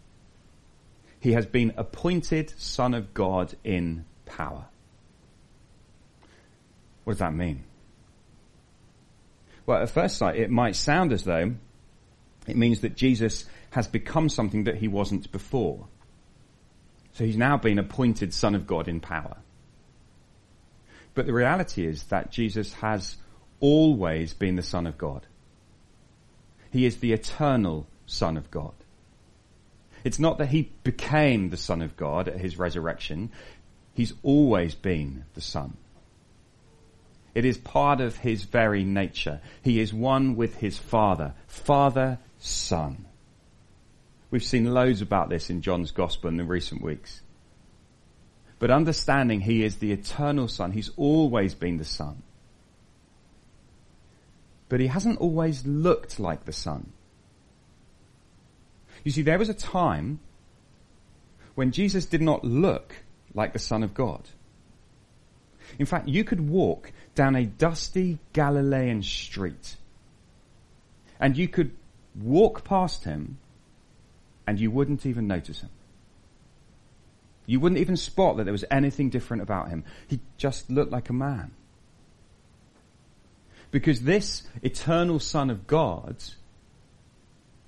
He 1.21 1.33
has 1.33 1.47
been 1.47 1.73
appointed 1.77 2.53
Son 2.59 2.95
of 2.95 3.15
God 3.15 3.55
in 3.65 4.05
power. 4.27 4.67
What 7.11 7.15
does 7.15 7.27
that 7.27 7.35
mean? 7.35 7.65
Well, 9.67 9.83
at 9.83 9.91
first 9.91 10.17
sight, 10.17 10.37
it 10.37 10.49
might 10.49 10.77
sound 10.77 11.13
as 11.13 11.25
though 11.25 11.57
it 12.47 12.57
means 12.57 12.83
that 12.83 12.95
Jesus 12.95 13.47
has 13.71 13.89
become 13.89 14.29
something 14.29 14.63
that 14.63 14.77
he 14.77 14.87
wasn't 14.87 15.33
before. 15.33 15.89
So 17.15 17.25
he's 17.25 17.37
now 17.37 17.57
been 17.57 17.81
appointed 17.81 18.33
Son 18.33 18.55
of 18.55 18.65
God 18.69 18.87
in 18.87 19.01
power. 19.01 19.39
But 21.15 21.27
the 21.27 21.33
reality 21.33 21.85
is 21.85 22.05
that 22.05 22.31
Jesus 22.31 22.75
has 22.75 23.17
always 23.59 24.33
been 24.33 24.55
the 24.55 24.63
Son 24.63 24.87
of 24.87 24.97
God. 24.97 25.27
He 26.71 26.87
is 26.87 26.99
the 26.99 27.13
eternal 27.13 27.89
Son 28.07 28.37
of 28.37 28.53
God. 28.53 28.75
It's 30.05 30.21
not 30.21 30.39
that 30.39 30.51
he 30.51 30.71
became 30.85 31.51
the 31.51 31.57
Son 31.57 31.83
of 31.83 31.97
God 31.97 32.29
at 32.29 32.39
his 32.39 32.57
resurrection. 32.57 33.33
He's 33.95 34.15
always 34.23 34.77
been 34.77 35.25
the 35.35 35.41
Son. 35.41 35.77
It 37.35 37.45
is 37.45 37.59
part 37.59 38.01
of 38.01 38.17
his 38.17 38.45
very 38.45 38.85
nature. 38.85 39.41
He 39.63 39.81
is 39.81 39.95
one 39.95 40.37
with 40.37 40.57
his 40.57 40.79
Father. 40.79 41.35
Father, 41.47 42.19
Son. 42.39 43.07
We've 44.31 44.45
seen 44.45 44.73
loads 44.73 45.01
about 45.01 45.29
this 45.29 45.51
in 45.51 45.63
John's 45.63 45.91
Gospel 45.91 46.29
in 46.29 46.37
the 46.37 46.45
recent 46.45 46.83
weeks. 46.83 47.21
But 48.59 48.71
understanding 48.71 49.41
he 49.41 49.65
is 49.65 49.77
the 49.77 49.93
eternal 49.93 50.49
Son, 50.49 50.73
he's 50.73 50.91
always 50.97 51.55
been 51.55 51.79
the 51.79 51.85
Son 51.85 52.23
but 54.71 54.81
he 54.81 54.87
hasn't 54.87 55.19
always 55.19 55.67
looked 55.67 56.19
like 56.19 56.47
the 56.47 56.53
Son. 56.53 56.93
You 59.05 59.11
see, 59.11 59.23
there 59.23 59.39
was 59.39 59.49
a 59.49 59.55
time 59.55 60.21
when 61.57 61.73
Jesus 61.73 62.07
did 62.07 62.23
not 62.23 62.45
look 62.45 63.03
like 63.35 63.53
the 63.53 63.59
Son 63.59 63.83
of 63.83 63.93
God. 63.93 64.23
In 65.79 65.87
fact, 65.87 66.09
you 66.09 66.25
could 66.25 66.49
walk 66.49 66.93
down 67.15 67.37
a 67.37 67.45
dusty 67.45 68.19
Galilean 68.33 69.03
street 69.03 69.77
and 71.19 71.37
you 71.37 71.49
could 71.49 71.73
walk 72.21 72.65
past 72.65 73.05
him 73.05 73.39
and 74.47 74.59
you 74.59 74.71
wouldn't 74.71 75.07
even 75.07 75.27
notice 75.27 75.61
him. 75.61 75.71
You 77.47 77.61
wouldn't 77.61 77.81
even 77.81 77.97
spot 77.97 78.37
that 78.37 78.45
there 78.45 78.53
was 78.53 78.65
anything 78.71 79.11
different 79.11 79.43
about 79.43 79.69
him. 79.69 79.85
He 80.09 80.21
just 80.37 80.71
looked 80.71 80.93
like 80.93 81.09
a 81.09 81.13
man. 81.13 81.53
Because 83.71 84.03
this 84.03 84.43
eternal 84.63 85.19
Son 85.19 85.51
of 85.51 85.67
God 85.67 86.17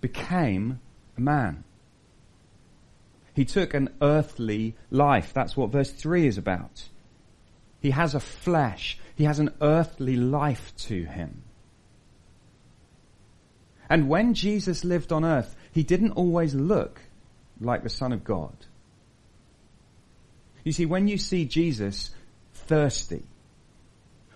became 0.00 0.80
a 1.16 1.20
man. 1.20 1.64
He 3.34 3.44
took 3.44 3.74
an 3.74 3.88
earthly 4.00 4.74
life. 4.90 5.32
That's 5.32 5.56
what 5.56 5.70
verse 5.70 5.90
3 5.90 6.26
is 6.26 6.38
about. 6.38 6.88
He 7.82 7.90
has 7.90 8.14
a 8.14 8.20
flesh. 8.20 8.96
He 9.16 9.24
has 9.24 9.40
an 9.40 9.50
earthly 9.60 10.16
life 10.16 10.72
to 10.86 11.04
him. 11.04 11.42
And 13.90 14.08
when 14.08 14.32
Jesus 14.32 14.84
lived 14.84 15.12
on 15.12 15.24
earth, 15.24 15.54
he 15.72 15.82
didn't 15.82 16.12
always 16.12 16.54
look 16.54 17.00
like 17.60 17.82
the 17.82 17.90
Son 17.90 18.12
of 18.12 18.24
God. 18.24 18.54
You 20.64 20.72
see, 20.72 20.86
when 20.86 21.08
you 21.08 21.18
see 21.18 21.44
Jesus 21.44 22.10
thirsty, 22.54 23.24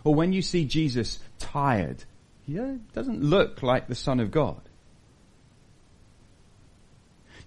or 0.03 0.15
when 0.15 0.33
you 0.33 0.43
see 0.43 0.65
Jesus 0.65 1.21
tired, 1.39 2.05
he 2.43 2.59
uh, 2.59 2.75
doesn't 2.95 3.23
look 3.23 3.63
like 3.63 3.87
the 3.87 3.95
Son 3.95 4.19
of 4.19 4.31
God. 4.31 4.61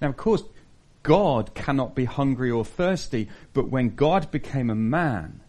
Now, 0.01 0.09
of 0.09 0.17
course, 0.17 0.43
God 1.03 1.53
cannot 1.53 1.93
be 1.93 2.05
hungry 2.05 2.51
or 2.51 2.63
thirsty, 2.63 3.29
but 3.53 3.69
when 3.69 3.95
God 3.95 4.31
became 4.31 4.69
a 4.69 4.75
man, 4.75 5.41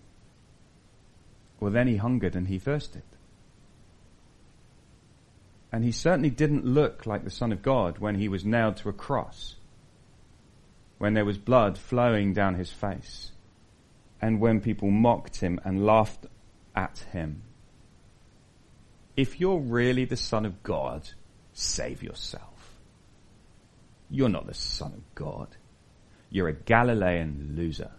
well, 1.61 1.71
then 1.71 1.87
he 1.87 1.97
hungered 1.97 2.35
and 2.35 2.49
he 2.49 2.59
thirsted. 2.59 3.03
And 5.71 5.85
he 5.85 5.93
certainly 5.93 6.31
didn't 6.31 6.65
look 6.65 7.07
like 7.07 7.23
the 7.23 7.31
Son 7.31 7.53
of 7.53 7.63
God 7.63 7.99
when 7.99 8.17
he 8.17 8.29
was 8.29 8.45
nailed 8.45 8.79
to 8.79 8.89
a 8.89 8.95
cross, 8.95 9.55
when 10.99 11.15
there 11.15 11.25
was 11.25 11.39
blood 11.39 11.79
flowing 11.79 12.33
down 12.33 12.55
his 12.55 12.73
face, 12.73 13.31
and 14.21 14.41
when 14.41 14.61
people 14.61 14.91
mocked 14.91 15.37
him 15.41 15.61
and 15.65 15.87
laughed 15.87 16.27
at 16.75 17.05
him. 17.13 17.43
If 19.17 19.39
you're 19.39 19.61
really 19.61 20.07
the 20.07 20.17
Son 20.17 20.47
of 20.47 20.63
God, 20.63 21.09
save 21.53 22.03
yourself. 22.03 22.75
You're 24.09 24.29
not 24.29 24.47
the 24.47 24.55
Son 24.55 24.93
of 24.93 25.15
God. 25.15 25.49
You're 26.31 26.49
a 26.49 26.55
Galilean 26.55 27.55
loser. 27.57 27.93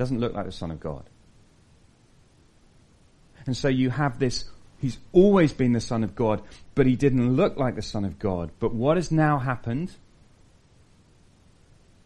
Doesn't 0.00 0.18
look 0.18 0.32
like 0.32 0.46
the 0.46 0.52
Son 0.52 0.70
of 0.70 0.80
God. 0.80 1.04
And 3.44 3.54
so 3.54 3.68
you 3.68 3.90
have 3.90 4.18
this 4.18 4.46
He's 4.78 4.96
always 5.12 5.52
been 5.52 5.74
the 5.74 5.80
Son 5.82 6.02
of 6.02 6.14
God, 6.14 6.40
but 6.74 6.86
he 6.86 6.96
didn't 6.96 7.36
look 7.36 7.58
like 7.58 7.74
the 7.74 7.82
Son 7.82 8.06
of 8.06 8.18
God. 8.18 8.50
But 8.60 8.72
what 8.72 8.96
has 8.96 9.10
now 9.10 9.38
happened? 9.38 9.92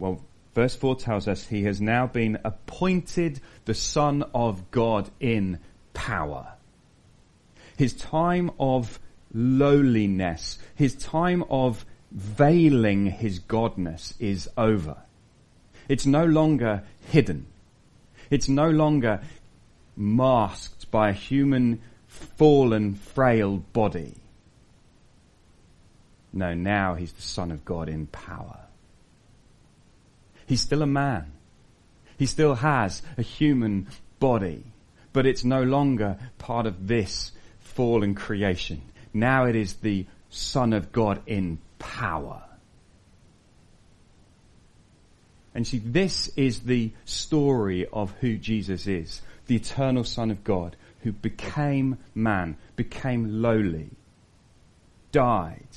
Well, 0.01 0.25
verse 0.57 0.75
4 0.75 0.97
tells 0.97 1.29
us 1.29 1.47
he 1.47 1.63
has 1.67 1.81
now 1.81 2.09
been 2.09 2.41
appointed 2.45 3.41
the 3.65 3.75
Son 3.75 4.25
of 4.35 4.73
God 4.73 5.09
in 5.21 5.61
power. 5.93 6.55
His 7.77 7.93
time 7.93 8.51
of 8.59 8.99
lowliness, 9.33 10.59
his 10.75 10.97
time 10.97 11.45
of 11.49 11.87
veiling 12.11 13.07
his 13.07 13.39
godness 13.39 14.15
is 14.19 14.51
over. 14.57 14.97
It's 15.89 16.07
no 16.07 16.25
longer 16.25 16.83
hidden. 17.09 17.47
It's 18.31 18.49
no 18.49 18.71
longer 18.71 19.21
masked 19.97 20.91
by 20.91 21.11
a 21.11 21.13
human 21.13 21.81
fallen, 22.07 22.95
frail 22.95 23.59
body. 23.73 24.15
No, 26.33 26.55
now 26.55 26.95
he's 26.95 27.13
the 27.13 27.23
Son 27.23 27.51
of 27.53 27.65
God 27.65 27.89
in 27.89 28.07
power. 28.07 28.59
He's 30.47 30.61
still 30.61 30.83
a 30.83 30.87
man. 30.87 31.33
He 32.19 32.27
still 32.27 32.55
has 32.57 33.03
a 33.17 33.23
human 33.23 33.89
body, 34.19 34.65
but 35.13 35.27
it's 35.27 35.45
no 35.45 35.63
longer 35.63 36.19
part 36.39 36.67
of 36.67 36.87
this 36.87 37.33
fallen 37.61 38.15
creation. 38.15 38.83
Now 39.13 39.47
it 39.47 39.57
is 39.57 39.75
the 39.75 40.07
Son 40.31 40.73
of 40.73 40.93
God 40.93 41.23
in 41.27 41.59
power. 41.79 42.43
And 45.55 45.67
see, 45.67 45.79
this 45.79 46.29
is 46.37 46.61
the 46.61 46.93
story 47.05 47.87
of 47.93 48.13
who 48.21 48.37
Jesus 48.37 48.87
is. 48.87 49.23
The 49.47 49.57
eternal 49.57 50.05
Son 50.05 50.31
of 50.31 50.43
God 50.43 50.77
who 51.05 51.13
became 51.13 51.99
man, 52.15 52.57
became 52.77 53.43
lowly, 53.43 53.91
died, 55.13 55.69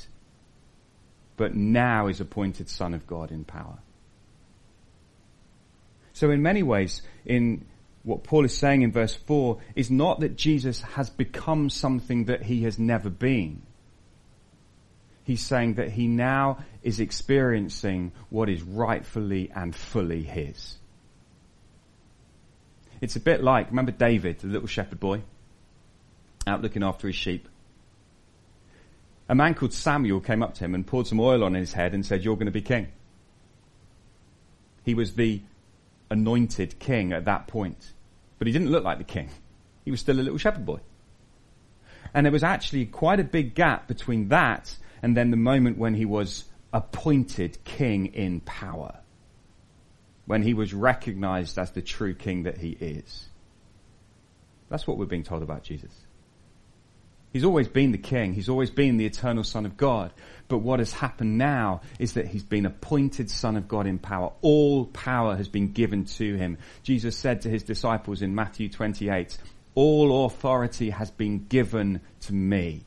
but 1.36 1.54
now 1.54 2.08
is 2.08 2.22
appointed 2.22 2.70
Son 2.70 2.94
of 2.94 3.06
God 3.06 3.30
in 3.30 3.44
power. 3.44 3.78
So 6.14 6.32
in 6.32 6.42
many 6.42 6.64
ways, 6.64 7.02
in 7.26 7.66
what 8.04 8.24
Paul 8.24 8.46
is 8.46 8.58
saying 8.58 8.82
in 8.82 8.92
verse 8.92 9.14
4 9.14 9.58
is 9.76 9.92
not 9.92 10.22
that 10.22 10.38
Jesus 10.38 10.82
has 10.82 11.10
become 11.10 11.70
something 11.70 12.26
that 12.26 12.44
he 12.44 12.64
has 12.64 12.80
never 12.80 13.10
been. 13.10 13.62
He's 15.28 15.46
saying 15.46 15.74
that 15.74 15.92
he 15.92 16.08
now 16.08 16.60
is 16.84 17.02
experiencing 17.02 18.14
what 18.30 18.48
is 18.48 18.64
rightfully 18.64 19.52
and 19.54 19.76
fully 19.76 20.24
his. 20.24 20.78
It's 23.02 23.18
a 23.18 23.20
bit 23.20 23.44
like, 23.44 23.70
remember 23.70 23.92
David, 23.92 24.40
the 24.40 24.48
little 24.48 24.70
shepherd 24.70 25.02
boy, 25.02 25.24
out 26.48 26.62
looking 26.62 26.82
after 26.82 27.08
his 27.08 27.18
sheep? 27.18 27.50
A 29.28 29.36
man 29.36 29.54
called 29.54 29.74
Samuel 29.74 30.22
came 30.22 30.42
up 30.42 30.54
to 30.54 30.64
him 30.64 30.74
and 30.74 30.88
poured 30.88 31.08
some 31.08 31.20
oil 31.20 31.44
on 31.44 31.56
his 31.56 31.74
head 31.74 31.94
and 31.94 32.06
said, 32.06 32.24
You're 32.24 32.38
going 32.38 32.46
to 32.46 32.52
be 32.52 32.62
king. 32.62 32.88
He 34.86 34.94
was 34.94 35.16
the 35.16 35.42
anointed 36.10 36.80
king 36.80 37.12
at 37.12 37.26
that 37.26 37.48
point. 37.48 37.92
But 38.38 38.48
he 38.48 38.54
didn't 38.54 38.72
look 38.72 38.86
like 38.86 38.98
the 38.98 39.04
king. 39.04 39.30
He 39.84 39.92
was 39.92 40.00
still 40.00 40.22
a 40.22 40.24
little 40.24 40.38
shepherd 40.38 40.66
boy. 40.66 40.80
And 42.14 42.26
there 42.26 42.32
was 42.32 42.44
actually 42.44 42.86
quite 42.86 43.20
a 43.20 43.26
big 43.26 43.56
gap 43.56 43.90
between 43.90 44.30
that 44.30 44.78
and 45.02 45.16
then 45.16 45.32
the 45.32 45.38
moment 45.38 45.78
when 45.78 45.94
he 45.94 46.06
was 46.06 46.46
appointed 46.74 47.64
king 47.64 48.08
in 48.08 48.40
power 48.42 49.00
when 50.28 50.44
he 50.44 50.54
was 50.54 50.74
recognized 50.74 51.58
as 51.58 51.72
the 51.72 51.82
true 51.82 52.14
king 52.14 52.44
that 52.44 52.58
he 52.58 52.72
is. 52.72 53.30
That's 54.70 54.86
what 54.86 54.98
we're 54.98 55.06
being 55.06 55.24
told 55.24 55.42
about 55.42 55.64
Jesus. 55.64 55.92
He's 57.32 57.46
always 57.46 57.68
been 57.68 57.94
the 57.94 57.98
king. 57.98 58.34
He's 58.34 58.50
always 58.50 58.70
been 58.70 58.98
the 58.98 59.06
eternal 59.06 59.44
son 59.44 59.66
of 59.66 59.78
God. 59.78 60.12
But 60.50 60.60
what 60.60 60.80
has 60.80 60.92
happened 60.92 61.38
now 61.38 61.82
is 61.98 62.14
that 62.14 62.28
he's 62.28 62.44
been 62.44 62.66
appointed 62.66 63.30
son 63.30 63.56
of 63.56 63.68
God 63.68 63.88
in 63.88 64.00
power. 64.00 64.34
All 64.42 64.86
power 64.86 65.36
has 65.38 65.48
been 65.48 65.72
given 65.72 66.06
to 66.06 66.36
him. 66.36 66.58
Jesus 66.84 67.18
said 67.18 67.42
to 67.42 67.50
his 67.50 67.64
disciples 67.64 68.22
in 68.22 68.36
Matthew 68.36 68.70
28, 68.70 69.38
all 69.76 70.26
authority 70.26 70.90
has 70.90 71.12
been 71.12 71.46
given 71.46 72.02
to 72.22 72.34
me. 72.34 72.84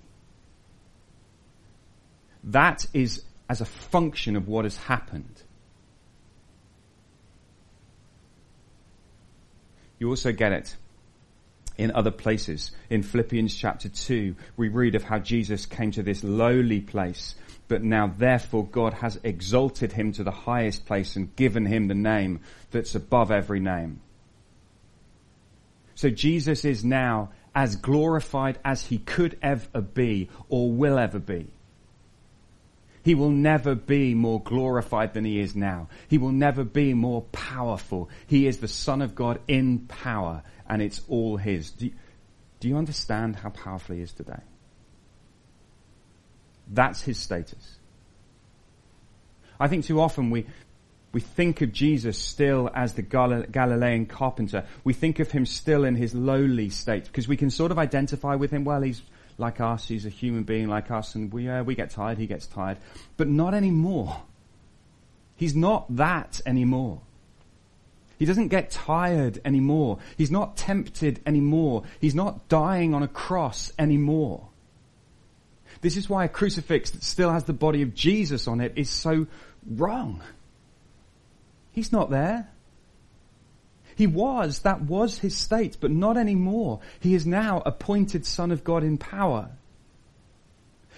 That 2.45 2.87
is 2.93 3.23
as 3.49 3.61
a 3.61 3.67
function 3.67 4.37
of 4.37 4.49
what 4.49 4.65
has 4.65 4.77
happened. 4.77 5.43
You 9.99 10.09
also 10.09 10.33
get 10.33 10.53
it 10.53 10.77
in 11.77 11.91
other 11.93 12.11
places. 12.11 12.73
In 12.89 13.03
Philippians 13.03 13.55
chapter 13.55 13.89
2, 13.89 14.35
we 14.57 14.69
read 14.69 14.95
of 14.95 15.05
how 15.05 15.19
Jesus 15.19 15.67
came 15.67 15.91
to 15.93 16.03
this 16.03 16.23
lowly 16.25 16.81
place, 16.81 17.35
but 17.69 17.83
now 17.83 18.07
therefore 18.07 18.67
God 18.67 18.95
has 18.95 19.19
exalted 19.23 19.93
him 19.93 20.13
to 20.13 20.25
the 20.25 20.31
highest 20.31 20.87
place 20.87 21.17
and 21.17 21.35
given 21.37 21.67
him 21.67 21.89
the 21.89 21.95
name 21.95 22.41
that's 22.71 22.95
above 22.95 23.31
every 23.31 23.61
name. 23.61 24.01
So 25.95 26.09
Jesus 26.09 26.65
is 26.65 26.85
now 26.85 27.31
as 27.55 27.77
glorified 27.77 28.59
as 28.65 28.87
he 28.87 28.99
could 28.99 29.37
ever 29.43 29.81
be 29.81 30.31
or 30.49 30.73
will 30.73 30.99
ever 30.99 31.19
be. 31.19 31.49
He 33.03 33.15
will 33.15 33.31
never 33.31 33.75
be 33.75 34.15
more 34.15 34.43
glorified 34.43 35.15
than 35.15 35.25
he 35.25 35.41
is 35.41 35.57
now. 35.57 35.89
He 36.09 36.19
will 36.19 36.33
never 36.33 36.65
be 36.65 36.93
more 36.93 37.23
powerful. 37.33 38.11
He 38.27 38.47
is 38.47 38.59
the 38.59 38.69
Son 38.69 39.01
of 39.01 39.15
God 39.15 39.41
in 39.49 39.81
power, 39.81 40.43
and 40.69 40.83
it's 40.83 41.01
all 41.09 41.37
his. 41.37 41.71
Do 41.71 41.87
you, 41.87 41.93
do 42.61 42.69
you 42.69 42.77
understand 42.77 43.37
how 43.37 43.51
powerful 43.51 43.97
he 43.97 44.03
is 44.03 44.13
today? 44.13 44.41
That's 46.69 47.01
his 47.03 47.19
status. 47.19 47.79
I 49.59 49.69
think 49.69 49.85
too 49.85 50.01
often 50.01 50.31
we, 50.31 50.47
we 51.13 51.21
think 51.21 51.63
of 51.63 51.73
Jesus 51.73 52.19
still 52.19 52.71
as 52.75 52.95
the 52.95 53.03
Galilean 53.03 54.07
carpenter. 54.07 54.65
We 54.85 54.93
think 54.93 55.19
of 55.19 55.31
him 55.31 55.47
still 55.47 55.85
in 55.85 55.97
his 55.97 56.15
lowly 56.15 56.71
state 56.71 57.05
because 57.05 57.27
we 57.27 57.37
can 57.37 57.51
sort 57.51 57.73
of 57.73 57.79
identify 57.79 58.37
with 58.37 58.51
him. 58.51 58.65
Well, 58.65 58.83
he's 58.83 59.03
like 59.41 59.61
us. 59.61 59.89
He's 59.89 60.07
a 60.07 60.11
human 60.11 60.45
being 60.45 60.69
like 60.69 60.91
us, 60.91 61.15
and 61.15 61.33
we 61.33 61.49
uh, 61.49 61.65
we 61.65 61.75
get 61.75 61.91
tired. 61.91 62.19
He 62.19 62.27
gets 62.27 62.47
tired, 62.47 62.79
but 63.17 63.29
not 63.29 63.55
anymore. 63.55 64.23
He's 65.37 65.57
not 65.57 65.97
that 65.97 66.41
anymore. 66.45 67.01
He 68.19 68.27
doesn't 68.27 68.49
get 68.49 68.71
tired 68.71 69.41
anymore. 69.47 69.99
He's 70.19 70.31
not 70.31 70.59
tempted 70.59 71.21
anymore. 71.25 71.85
He's 72.01 72.15
not 72.15 72.49
dying 72.51 72.93
on 72.93 73.03
a 73.03 73.09
cross 73.09 73.73
anymore. 73.79 74.47
This 75.81 75.97
is 75.97 76.11
why 76.11 76.27
a 76.27 76.29
crucifix 76.29 76.91
that 76.91 77.03
still 77.03 77.33
has 77.33 77.45
the 77.45 77.55
body 77.55 77.81
of 77.81 77.95
Jesus 77.95 78.47
on 78.47 78.61
it 78.61 78.75
is 78.77 78.91
so 78.91 79.27
wrong. 79.67 80.21
He's 81.73 81.93
not 81.93 82.11
there. 82.11 82.51
He 84.01 84.07
was, 84.07 84.61
that 84.61 84.81
was 84.81 85.19
his 85.19 85.37
state, 85.37 85.77
but 85.79 85.91
not 85.91 86.17
anymore. 86.17 86.81
He 87.01 87.15
is 87.15 87.27
now 87.27 87.63
appointed 87.67 88.25
Son 88.25 88.51
of 88.51 88.65
God 88.65 88.83
in 88.83 88.97
power. 88.97 89.51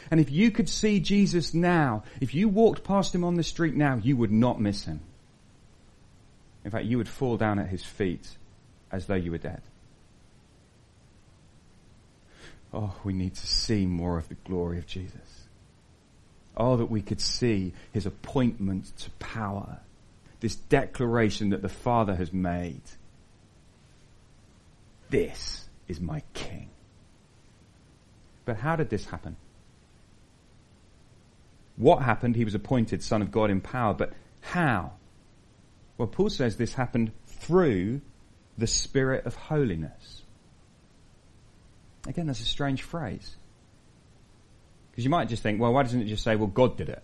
And 0.09 0.21
if 0.21 0.31
you 0.31 0.53
could 0.53 0.69
see 0.69 1.01
Jesus 1.01 1.53
now, 1.53 2.05
if 2.21 2.33
you 2.33 2.49
walked 2.49 2.85
past 2.85 3.13
him 3.13 3.25
on 3.25 3.35
the 3.35 3.43
street 3.43 3.75
now, 3.75 3.97
you 3.97 4.17
would 4.17 4.31
not 4.31 4.61
miss 4.61 4.85
him. 4.85 5.01
In 6.65 6.71
fact, 6.71 6.85
you 6.85 6.97
would 6.99 7.09
fall 7.09 7.37
down 7.37 7.59
at 7.59 7.67
his 7.67 7.83
feet 7.83 8.37
as 8.93 9.07
though 9.07 9.17
you 9.17 9.33
were 9.33 9.39
dead. 9.39 9.63
Oh, 12.73 12.95
we 13.03 13.15
need 13.15 13.35
to 13.35 13.47
see 13.49 13.85
more 13.85 14.17
of 14.17 14.29
the 14.29 14.37
glory 14.47 14.79
of 14.79 14.87
Jesus. 14.87 15.49
Oh, 16.57 16.77
that 16.77 16.89
we 16.89 17.03
could 17.03 17.21
see 17.21 17.73
his 17.91 18.07
appointment 18.07 18.97
to 18.99 19.11
power 19.19 19.81
this 20.43 20.57
declaration 20.57 21.51
that 21.51 21.63
the 21.63 21.69
Father 21.69 22.17
has 22.17 22.33
made. 22.33 22.83
This 25.09 25.69
is 25.87 26.01
my 26.01 26.21
King. 26.35 26.69
But 28.45 28.57
how 28.57 28.75
did 28.75 28.91
this 28.91 29.07
happen? 29.07 29.37
What 31.77 32.03
happened? 32.03 32.35
He 32.35 32.45
was 32.45 32.57
appointed 32.57 33.05
Son 33.05 33.23
of 33.23 33.31
God 33.31 33.53
in 33.53 33.61
power, 33.61 33.95
but 33.95 34.15
how? 34.41 34.95
Well, 35.97 36.09
Paul 36.09 36.29
says 36.29 36.57
this 36.57 36.75
happened 36.75 37.13
through 37.27 38.01
the 38.59 38.67
Spirit 38.67 39.27
of 39.27 39.37
holiness. 39.37 40.23
Again, 42.09 42.27
that's 42.27 42.41
a 42.41 42.45
strange 42.45 42.83
phrase. 42.83 43.37
Because 44.91 45.05
you 45.05 45.11
might 45.11 45.29
just 45.29 45.45
think, 45.45 45.61
well, 45.61 45.73
why 45.73 45.85
doesn't 45.85 46.03
it 46.03 46.07
just 46.07 46.25
say, 46.25 46.35
well, 46.35 46.49
God 46.49 46.77
did 46.77 46.89
it? 46.89 47.03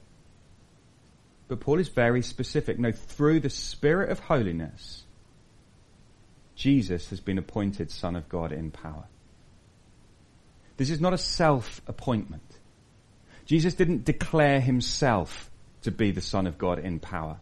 But 1.49 1.61
Paul 1.61 1.81
is 1.81 1.89
very 1.89 2.23
specific. 2.23 2.79
No, 2.79 2.93
through 2.93 3.41
the 3.41 3.51
Spirit 3.51 4.11
of 4.11 4.21
holiness, 4.21 5.05
Jesus 6.55 7.09
has 7.11 7.21
been 7.21 7.39
appointed 7.39 7.91
Son 7.91 8.15
of 8.17 8.29
God 8.29 8.53
in 8.53 8.71
power. 8.71 9.05
This 10.77 10.91
is 10.91 11.01
not 11.01 11.15
a 11.15 11.19
self 11.19 11.81
appointment. 11.87 12.43
Jesus 13.47 13.75
didn't 13.75 14.05
declare 14.05 14.61
himself 14.61 15.51
to 15.83 15.91
be 15.91 16.11
the 16.11 16.21
Son 16.21 16.47
of 16.47 16.59
God 16.59 16.79
in 16.79 17.01
power. 17.01 17.39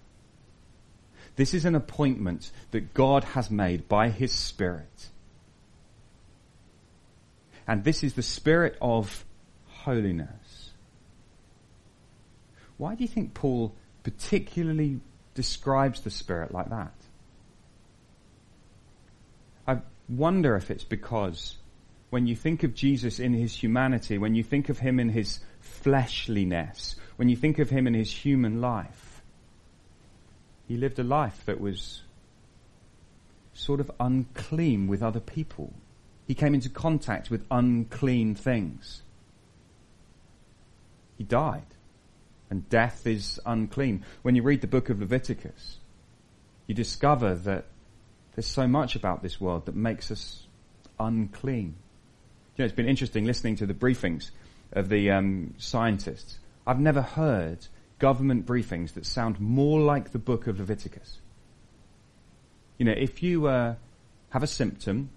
This 1.34 1.52
is 1.52 1.64
an 1.64 1.74
appointment 1.74 2.50
that 2.70 2.94
God 2.94 3.24
has 3.24 3.50
made 3.50 3.88
by 3.88 4.08
his 4.08 4.32
Spirit. 4.32 5.08
And 7.66 7.82
this 7.82 8.04
is 8.04 8.14
the 8.14 8.22
spirit 8.22 8.78
of 8.80 9.24
holiness. 9.66 10.70
Why 12.76 12.94
do 12.94 13.02
you 13.02 13.08
think 13.08 13.34
Paul 13.34 13.74
particularly 14.06 15.00
describes 15.34 16.02
the 16.02 16.10
spirit 16.10 16.54
like 16.54 16.70
that? 16.70 16.94
I 19.66 19.78
wonder 20.08 20.54
if 20.54 20.70
it's 20.70 20.84
because 20.84 21.56
when 22.10 22.28
you 22.28 22.36
think 22.36 22.62
of 22.62 22.72
Jesus 22.72 23.18
in 23.18 23.34
his 23.34 23.52
humanity, 23.52 24.16
when 24.16 24.36
you 24.36 24.44
think 24.44 24.68
of 24.68 24.78
him 24.78 25.00
in 25.00 25.08
his 25.08 25.40
fleshliness, 25.58 26.94
when 27.16 27.28
you 27.28 27.34
think 27.34 27.58
of 27.58 27.68
him 27.68 27.88
in 27.88 27.94
his 27.94 28.12
human 28.12 28.60
life, 28.60 29.22
he 30.68 30.76
lived 30.76 31.00
a 31.00 31.04
life 31.04 31.44
that 31.46 31.60
was 31.60 32.02
sort 33.54 33.80
of 33.80 33.90
unclean 33.98 34.86
with 34.86 35.02
other 35.02 35.18
people. 35.18 35.72
He 36.28 36.34
came 36.34 36.54
into 36.54 36.68
contact 36.68 37.28
with 37.28 37.44
unclean 37.50 38.36
things. 38.36 39.02
He 41.18 41.24
died. 41.24 41.66
And 42.50 42.68
death 42.68 43.06
is 43.06 43.40
unclean. 43.44 44.04
When 44.22 44.36
you 44.36 44.42
read 44.42 44.60
the 44.60 44.66
book 44.66 44.88
of 44.88 45.00
Leviticus, 45.00 45.78
you 46.66 46.74
discover 46.74 47.34
that 47.34 47.64
there's 48.34 48.46
so 48.46 48.68
much 48.68 48.94
about 48.94 49.22
this 49.22 49.40
world 49.40 49.66
that 49.66 49.74
makes 49.74 50.10
us 50.10 50.46
unclean. 51.00 51.74
You 52.56 52.62
know, 52.62 52.64
it's 52.66 52.74
been 52.74 52.88
interesting 52.88 53.24
listening 53.24 53.56
to 53.56 53.66
the 53.66 53.74
briefings 53.74 54.30
of 54.72 54.88
the 54.88 55.10
um, 55.10 55.54
scientists. 55.58 56.38
I've 56.66 56.80
never 56.80 57.02
heard 57.02 57.66
government 57.98 58.46
briefings 58.46 58.94
that 58.94 59.06
sound 59.06 59.40
more 59.40 59.80
like 59.80 60.12
the 60.12 60.18
book 60.18 60.46
of 60.46 60.58
Leviticus. 60.58 61.18
You 62.78 62.86
know, 62.86 62.94
if 62.96 63.22
you 63.22 63.46
uh, 63.46 63.74
have 64.30 64.42
a 64.42 64.46
symptom, 64.46 65.10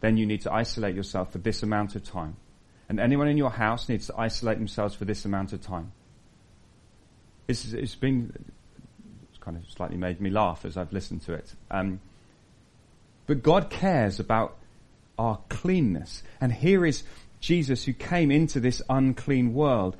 then 0.00 0.16
you 0.16 0.26
need 0.26 0.42
to 0.42 0.52
isolate 0.52 0.94
yourself 0.94 1.32
for 1.32 1.38
this 1.38 1.62
amount 1.62 1.96
of 1.96 2.04
time. 2.04 2.36
And 2.88 2.98
anyone 2.98 3.28
in 3.28 3.36
your 3.36 3.50
house 3.50 3.88
needs 3.88 4.06
to 4.06 4.14
isolate 4.16 4.56
themselves 4.58 4.94
for 4.94 5.04
this 5.04 5.24
amount 5.24 5.52
of 5.52 5.60
time. 5.60 5.92
It's, 7.48 7.72
it's 7.72 7.94
been, 7.94 8.32
it's 9.30 9.38
kind 9.38 9.56
of 9.56 9.68
slightly 9.70 9.96
made 9.96 10.20
me 10.20 10.30
laugh 10.30 10.64
as 10.64 10.76
I've 10.76 10.92
listened 10.92 11.22
to 11.22 11.32
it. 11.32 11.52
Um, 11.70 12.00
but 13.26 13.42
God 13.42 13.70
cares 13.70 14.20
about 14.20 14.56
our 15.18 15.38
cleanness. 15.48 16.22
And 16.40 16.52
here 16.52 16.86
is 16.86 17.02
Jesus 17.40 17.84
who 17.84 17.92
came 17.92 18.30
into 18.30 18.60
this 18.60 18.82
unclean 18.88 19.54
world. 19.54 19.96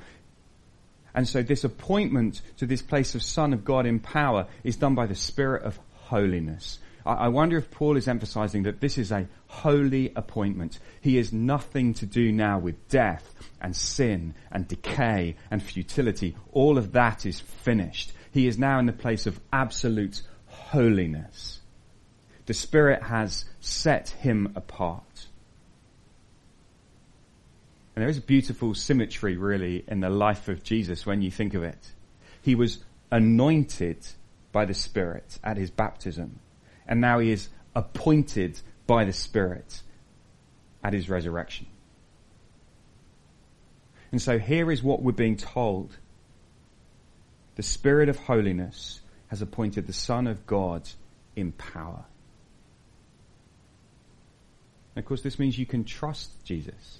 And 1.13 1.27
so 1.27 1.41
this 1.41 1.63
appointment 1.63 2.41
to 2.57 2.65
this 2.65 2.81
place 2.81 3.15
of 3.15 3.23
Son 3.23 3.53
of 3.53 3.65
God 3.65 3.85
in 3.85 3.99
power 3.99 4.47
is 4.63 4.77
done 4.77 4.95
by 4.95 5.07
the 5.07 5.15
Spirit 5.15 5.63
of 5.63 5.79
holiness. 5.93 6.79
I 7.13 7.27
wonder 7.29 7.57
if 7.57 7.71
Paul 7.71 7.97
is 7.97 8.07
emphasizing 8.07 8.63
that 8.63 8.81
this 8.81 8.97
is 8.97 9.11
a 9.11 9.27
holy 9.47 10.11
appointment. 10.15 10.79
He 11.01 11.17
has 11.17 11.33
nothing 11.33 11.93
to 11.95 12.05
do 12.05 12.31
now 12.31 12.59
with 12.59 12.87
death 12.89 13.33
and 13.61 13.75
sin 13.75 14.35
and 14.51 14.67
decay 14.67 15.35
and 15.49 15.61
futility. 15.61 16.35
All 16.51 16.77
of 16.77 16.91
that 16.93 17.25
is 17.25 17.39
finished. 17.39 18.11
He 18.31 18.47
is 18.47 18.59
now 18.59 18.79
in 18.79 18.85
the 18.85 18.93
place 18.93 19.25
of 19.25 19.39
absolute 19.51 20.21
holiness. 20.47 21.59
The 22.45 22.53
Spirit 22.53 23.03
has 23.03 23.45
set 23.59 24.09
him 24.09 24.53
apart. 24.55 25.27
And 27.95 28.03
there 28.03 28.09
is 28.09 28.17
a 28.17 28.21
beautiful 28.21 28.75
symmetry 28.75 29.35
really 29.35 29.83
in 29.87 29.99
the 29.99 30.09
life 30.09 30.47
of 30.47 30.63
Jesus 30.63 31.05
when 31.05 31.21
you 31.21 31.31
think 31.31 31.53
of 31.53 31.63
it. 31.63 31.91
He 32.41 32.55
was 32.55 32.79
anointed 33.11 34.05
by 34.51 34.65
the 34.65 34.73
Spirit 34.73 35.37
at 35.43 35.57
his 35.57 35.69
baptism, 35.69 36.39
and 36.89 36.99
now 36.99 37.19
he 37.19 37.31
is 37.31 37.47
appointed 37.75 38.59
by 38.87 39.05
the 39.05 39.13
Spirit 39.13 39.83
at 40.83 40.91
his 40.91 41.07
resurrection. 41.07 41.67
And 44.11 44.19
so 44.19 44.39
here 44.39 44.71
is 44.71 44.81
what 44.81 45.03
we're 45.03 45.11
being 45.11 45.37
told. 45.37 45.95
The 47.55 47.63
Spirit 47.63 48.09
of 48.09 48.17
holiness 48.17 49.01
has 49.27 49.43
appointed 49.43 49.85
the 49.85 49.93
Son 49.93 50.25
of 50.25 50.47
God 50.47 50.89
in 51.35 51.51
power. 51.51 52.03
And 54.95 55.03
of 55.03 55.07
course, 55.07 55.21
this 55.21 55.37
means 55.37 55.59
you 55.59 55.67
can 55.67 55.83
trust 55.83 56.43
Jesus. 56.43 56.99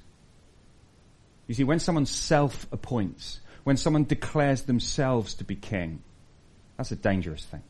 You 1.47 1.55
see, 1.55 1.63
when 1.63 1.79
someone 1.79 2.05
self-appoints, 2.05 3.39
when 3.63 3.75
someone 3.75 4.03
declares 4.03 4.61
themselves 4.61 5.33
to 5.35 5.43
be 5.43 5.55
king, 5.55 6.03
that's 6.77 6.91
a 6.91 6.95
dangerous 6.95 7.43
thing. 7.43 7.63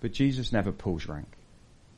But 0.00 0.12
Jesus 0.12 0.52
never 0.52 0.72
pulls 0.72 1.06
rank. 1.06 1.26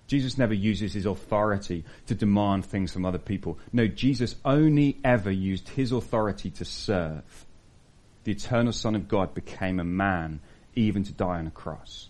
Jesus 0.07 0.37
never 0.37 0.55
uses 0.55 0.93
his 0.93 1.07
authority 1.07 1.85
to 2.07 2.17
demand 2.17 2.65
things 2.65 2.93
from 2.93 3.07
other 3.07 3.19
people. 3.19 3.59
No, 3.73 3.87
Jesus 3.87 4.35
only 4.45 4.99
ever 5.05 5.31
used 5.31 5.69
his 5.69 5.93
authority 5.93 6.51
to 6.51 6.65
serve. 6.65 7.47
The 8.25 8.33
eternal 8.33 8.73
Son 8.73 8.97
of 8.97 9.07
God 9.07 9.35
became 9.35 9.79
a 9.79 9.85
man 9.85 10.41
even 10.75 11.05
to 11.05 11.13
die 11.13 11.39
on 11.39 11.47
a 11.47 11.53
cross. 11.53 12.09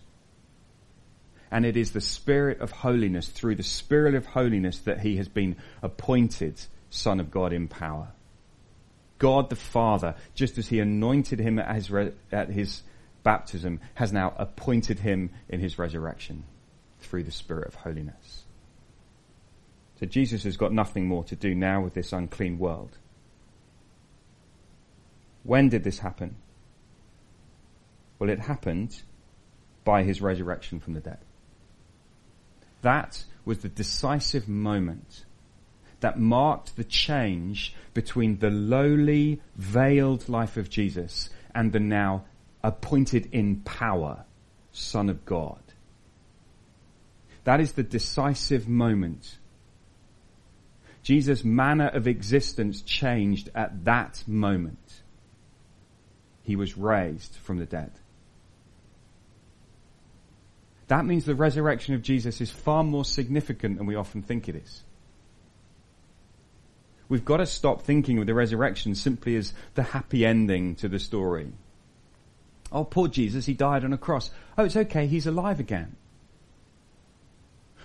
And 1.50 1.66
it 1.66 1.76
is 1.76 1.90
the 1.90 2.00
Spirit 2.00 2.60
of 2.60 2.70
holiness, 2.70 3.28
through 3.28 3.56
the 3.56 3.62
Spirit 3.62 4.14
of 4.14 4.24
holiness, 4.24 4.78
that 4.80 5.00
he 5.00 5.16
has 5.16 5.28
been 5.28 5.56
appointed 5.82 6.58
Son 6.88 7.20
of 7.20 7.30
God 7.30 7.52
in 7.52 7.68
power. 7.68 8.08
God 9.18 9.50
the 9.50 9.56
Father, 9.56 10.14
just 10.34 10.56
as 10.58 10.68
he 10.68 10.80
anointed 10.80 11.38
him 11.38 11.58
at 11.58 11.74
his, 11.74 11.92
at 12.32 12.48
his 12.48 12.82
baptism, 13.22 13.80
has 13.94 14.12
now 14.12 14.34
appointed 14.36 15.00
him 15.00 15.30
in 15.48 15.60
his 15.60 15.78
resurrection 15.78 16.44
through 17.00 17.24
the 17.24 17.30
Spirit 17.30 17.68
of 17.68 17.74
holiness. 17.74 18.44
So 19.98 20.06
Jesus 20.06 20.44
has 20.44 20.56
got 20.56 20.72
nothing 20.72 21.06
more 21.06 21.24
to 21.24 21.36
do 21.36 21.54
now 21.54 21.82
with 21.82 21.94
this 21.94 22.12
unclean 22.12 22.58
world. 22.58 22.96
When 25.42 25.68
did 25.68 25.84
this 25.84 25.98
happen? 25.98 26.36
Well, 28.18 28.30
it 28.30 28.40
happened 28.40 29.02
by 29.84 30.02
his 30.02 30.20
resurrection 30.20 30.80
from 30.80 30.94
the 30.94 31.00
dead. 31.00 31.18
That 32.82 33.24
was 33.44 33.58
the 33.58 33.68
decisive 33.68 34.48
moment 34.48 35.24
that 36.00 36.18
marked 36.18 36.76
the 36.76 36.84
change 36.84 37.74
between 37.92 38.38
the 38.38 38.50
lowly, 38.50 39.40
veiled 39.56 40.28
life 40.28 40.56
of 40.56 40.70
Jesus 40.70 41.28
and 41.54 41.72
the 41.72 41.80
now 41.80 42.24
appointed 42.62 43.28
in 43.32 43.56
power 43.60 44.24
Son 44.72 45.08
of 45.08 45.24
God. 45.24 45.60
That 47.44 47.60
is 47.60 47.72
the 47.72 47.82
decisive 47.82 48.68
moment. 48.68 49.38
Jesus' 51.02 51.42
manner 51.44 51.88
of 51.88 52.06
existence 52.06 52.82
changed 52.82 53.48
at 53.54 53.84
that 53.84 54.22
moment. 54.26 55.02
He 56.42 56.56
was 56.56 56.76
raised 56.76 57.34
from 57.36 57.58
the 57.58 57.66
dead. 57.66 57.92
That 60.88 61.06
means 61.06 61.24
the 61.24 61.34
resurrection 61.34 61.94
of 61.94 62.02
Jesus 62.02 62.40
is 62.40 62.50
far 62.50 62.82
more 62.82 63.04
significant 63.04 63.78
than 63.78 63.86
we 63.86 63.94
often 63.94 64.22
think 64.22 64.48
it 64.48 64.56
is. 64.56 64.82
We've 67.08 67.24
got 67.24 67.38
to 67.38 67.46
stop 67.46 67.82
thinking 67.82 68.18
of 68.18 68.26
the 68.26 68.34
resurrection 68.34 68.94
simply 68.94 69.36
as 69.36 69.52
the 69.74 69.82
happy 69.82 70.26
ending 70.26 70.74
to 70.76 70.88
the 70.88 70.98
story. 70.98 71.52
Oh, 72.72 72.84
poor 72.84 73.08
Jesus, 73.08 73.46
he 73.46 73.54
died 73.54 73.84
on 73.84 73.92
a 73.92 73.98
cross. 73.98 74.30
Oh, 74.56 74.64
it's 74.64 74.76
okay, 74.76 75.06
he's 75.06 75.26
alive 75.26 75.60
again. 75.60 75.96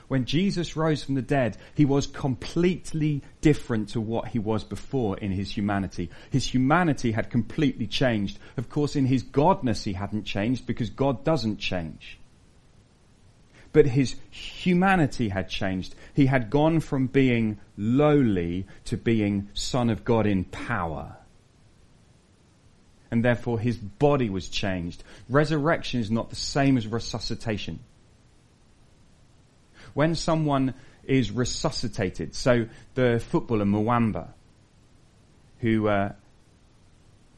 When 0.07 0.25
Jesus 0.25 0.75
rose 0.75 1.03
from 1.03 1.15
the 1.15 1.23
dead, 1.23 1.57
he 1.73 1.85
was 1.85 2.05
completely 2.05 3.23
different 3.41 3.89
to 3.89 4.01
what 4.01 4.27
he 4.27 4.37
was 4.37 4.63
before 4.63 5.17
in 5.17 5.31
his 5.31 5.49
humanity. 5.49 6.11
His 6.29 6.45
humanity 6.45 7.11
had 7.11 7.31
completely 7.31 7.87
changed. 7.87 8.37
Of 8.55 8.69
course, 8.69 8.95
in 8.95 9.05
his 9.07 9.23
godness, 9.23 9.83
he 9.83 9.93
hadn't 9.93 10.25
changed 10.25 10.67
because 10.67 10.91
God 10.91 11.23
doesn't 11.23 11.57
change 11.57 12.19
but 13.75 13.85
his 13.85 14.15
humanity 14.31 15.27
had 15.27 15.49
changed. 15.49 15.95
He 16.13 16.27
had 16.27 16.49
gone 16.49 16.79
from 16.79 17.07
being 17.07 17.59
lowly 17.75 18.67
to 18.85 18.95
being 18.95 19.49
Son 19.53 19.89
of 19.89 20.05
God 20.05 20.25
in 20.25 20.45
power. 20.45 21.17
And 23.15 23.23
therefore 23.23 23.57
his 23.57 23.77
body 23.77 24.29
was 24.29 24.49
changed. 24.49 25.01
Resurrection 25.29 26.01
is 26.01 26.11
not 26.11 26.29
the 26.29 26.35
same 26.35 26.75
as 26.75 26.85
resuscitation. 26.85 27.79
When 29.93 30.15
someone 30.15 30.73
is 31.05 31.31
resuscitated, 31.31 32.35
so 32.35 32.65
the 32.95 33.23
footballer 33.25 33.63
Muamba, 33.63 34.33
who 35.59 35.87
uh, 35.87 36.11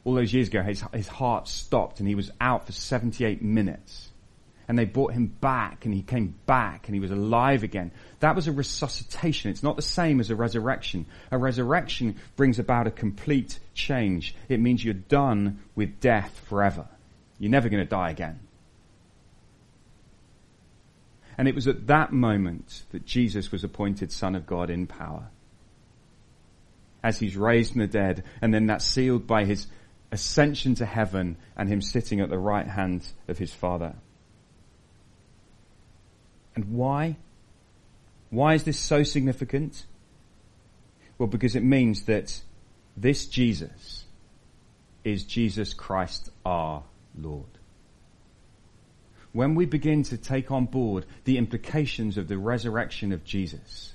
all 0.02 0.14
those 0.14 0.34
years 0.34 0.48
ago 0.48 0.62
his, 0.62 0.82
his 0.92 1.06
heart 1.06 1.46
stopped 1.46 2.00
and 2.00 2.08
he 2.08 2.16
was 2.16 2.32
out 2.40 2.66
for 2.66 2.72
78 2.72 3.40
minutes 3.40 4.08
and 4.66 4.76
they 4.76 4.84
brought 4.84 5.12
him 5.12 5.26
back 5.26 5.84
and 5.84 5.94
he 5.94 6.02
came 6.02 6.34
back 6.44 6.88
and 6.88 6.96
he 6.96 7.00
was 7.00 7.12
alive 7.12 7.62
again. 7.62 7.92
That 8.20 8.34
was 8.34 8.48
a 8.48 8.52
resuscitation. 8.52 9.50
It's 9.50 9.62
not 9.62 9.76
the 9.76 9.82
same 9.82 10.18
as 10.18 10.30
a 10.30 10.34
resurrection. 10.36 11.06
A 11.30 11.38
resurrection 11.38 12.16
brings 12.34 12.58
about 12.58 12.88
a 12.88 12.90
complete 12.90 13.58
change. 13.74 14.34
It 14.48 14.58
means 14.58 14.84
you're 14.84 14.94
done 14.94 15.60
with 15.76 16.00
death 16.00 16.40
forever. 16.48 16.86
You're 17.38 17.52
never 17.52 17.68
going 17.68 17.84
to 17.84 17.88
die 17.88 18.10
again. 18.10 18.40
And 21.36 21.46
it 21.46 21.54
was 21.54 21.68
at 21.68 21.86
that 21.86 22.12
moment 22.12 22.82
that 22.90 23.06
Jesus 23.06 23.52
was 23.52 23.62
appointed 23.62 24.10
Son 24.10 24.34
of 24.34 24.46
God 24.46 24.70
in 24.70 24.88
power. 24.88 25.28
as 27.02 27.18
he's 27.18 27.36
raised 27.36 27.72
from 27.72 27.80
the 27.80 27.86
dead, 27.86 28.24
and 28.42 28.52
then 28.52 28.66
that's 28.66 28.84
sealed 28.84 29.26
by 29.26 29.44
his 29.44 29.66
ascension 30.10 30.74
to 30.76 30.86
heaven 30.86 31.36
and 31.56 31.68
him 31.68 31.80
sitting 31.80 32.20
at 32.20 32.28
the 32.28 32.38
right 32.38 32.66
hand 32.66 33.06
of 33.28 33.38
his 33.38 33.52
Father. 33.52 33.94
And 36.54 36.72
why? 36.72 37.16
Why 38.30 38.54
is 38.54 38.64
this 38.64 38.78
so 38.78 39.02
significant? 39.02 39.86
Well, 41.16 41.28
because 41.28 41.56
it 41.56 41.62
means 41.62 42.04
that 42.04 42.40
this 42.96 43.26
Jesus 43.26 44.04
is 45.04 45.24
Jesus 45.24 45.74
Christ 45.74 46.30
our 46.44 46.84
Lord. 47.16 47.46
When 49.32 49.54
we 49.54 49.66
begin 49.66 50.02
to 50.04 50.16
take 50.16 50.50
on 50.50 50.66
board 50.66 51.06
the 51.24 51.38
implications 51.38 52.18
of 52.18 52.28
the 52.28 52.38
resurrection 52.38 53.12
of 53.12 53.24
Jesus, 53.24 53.94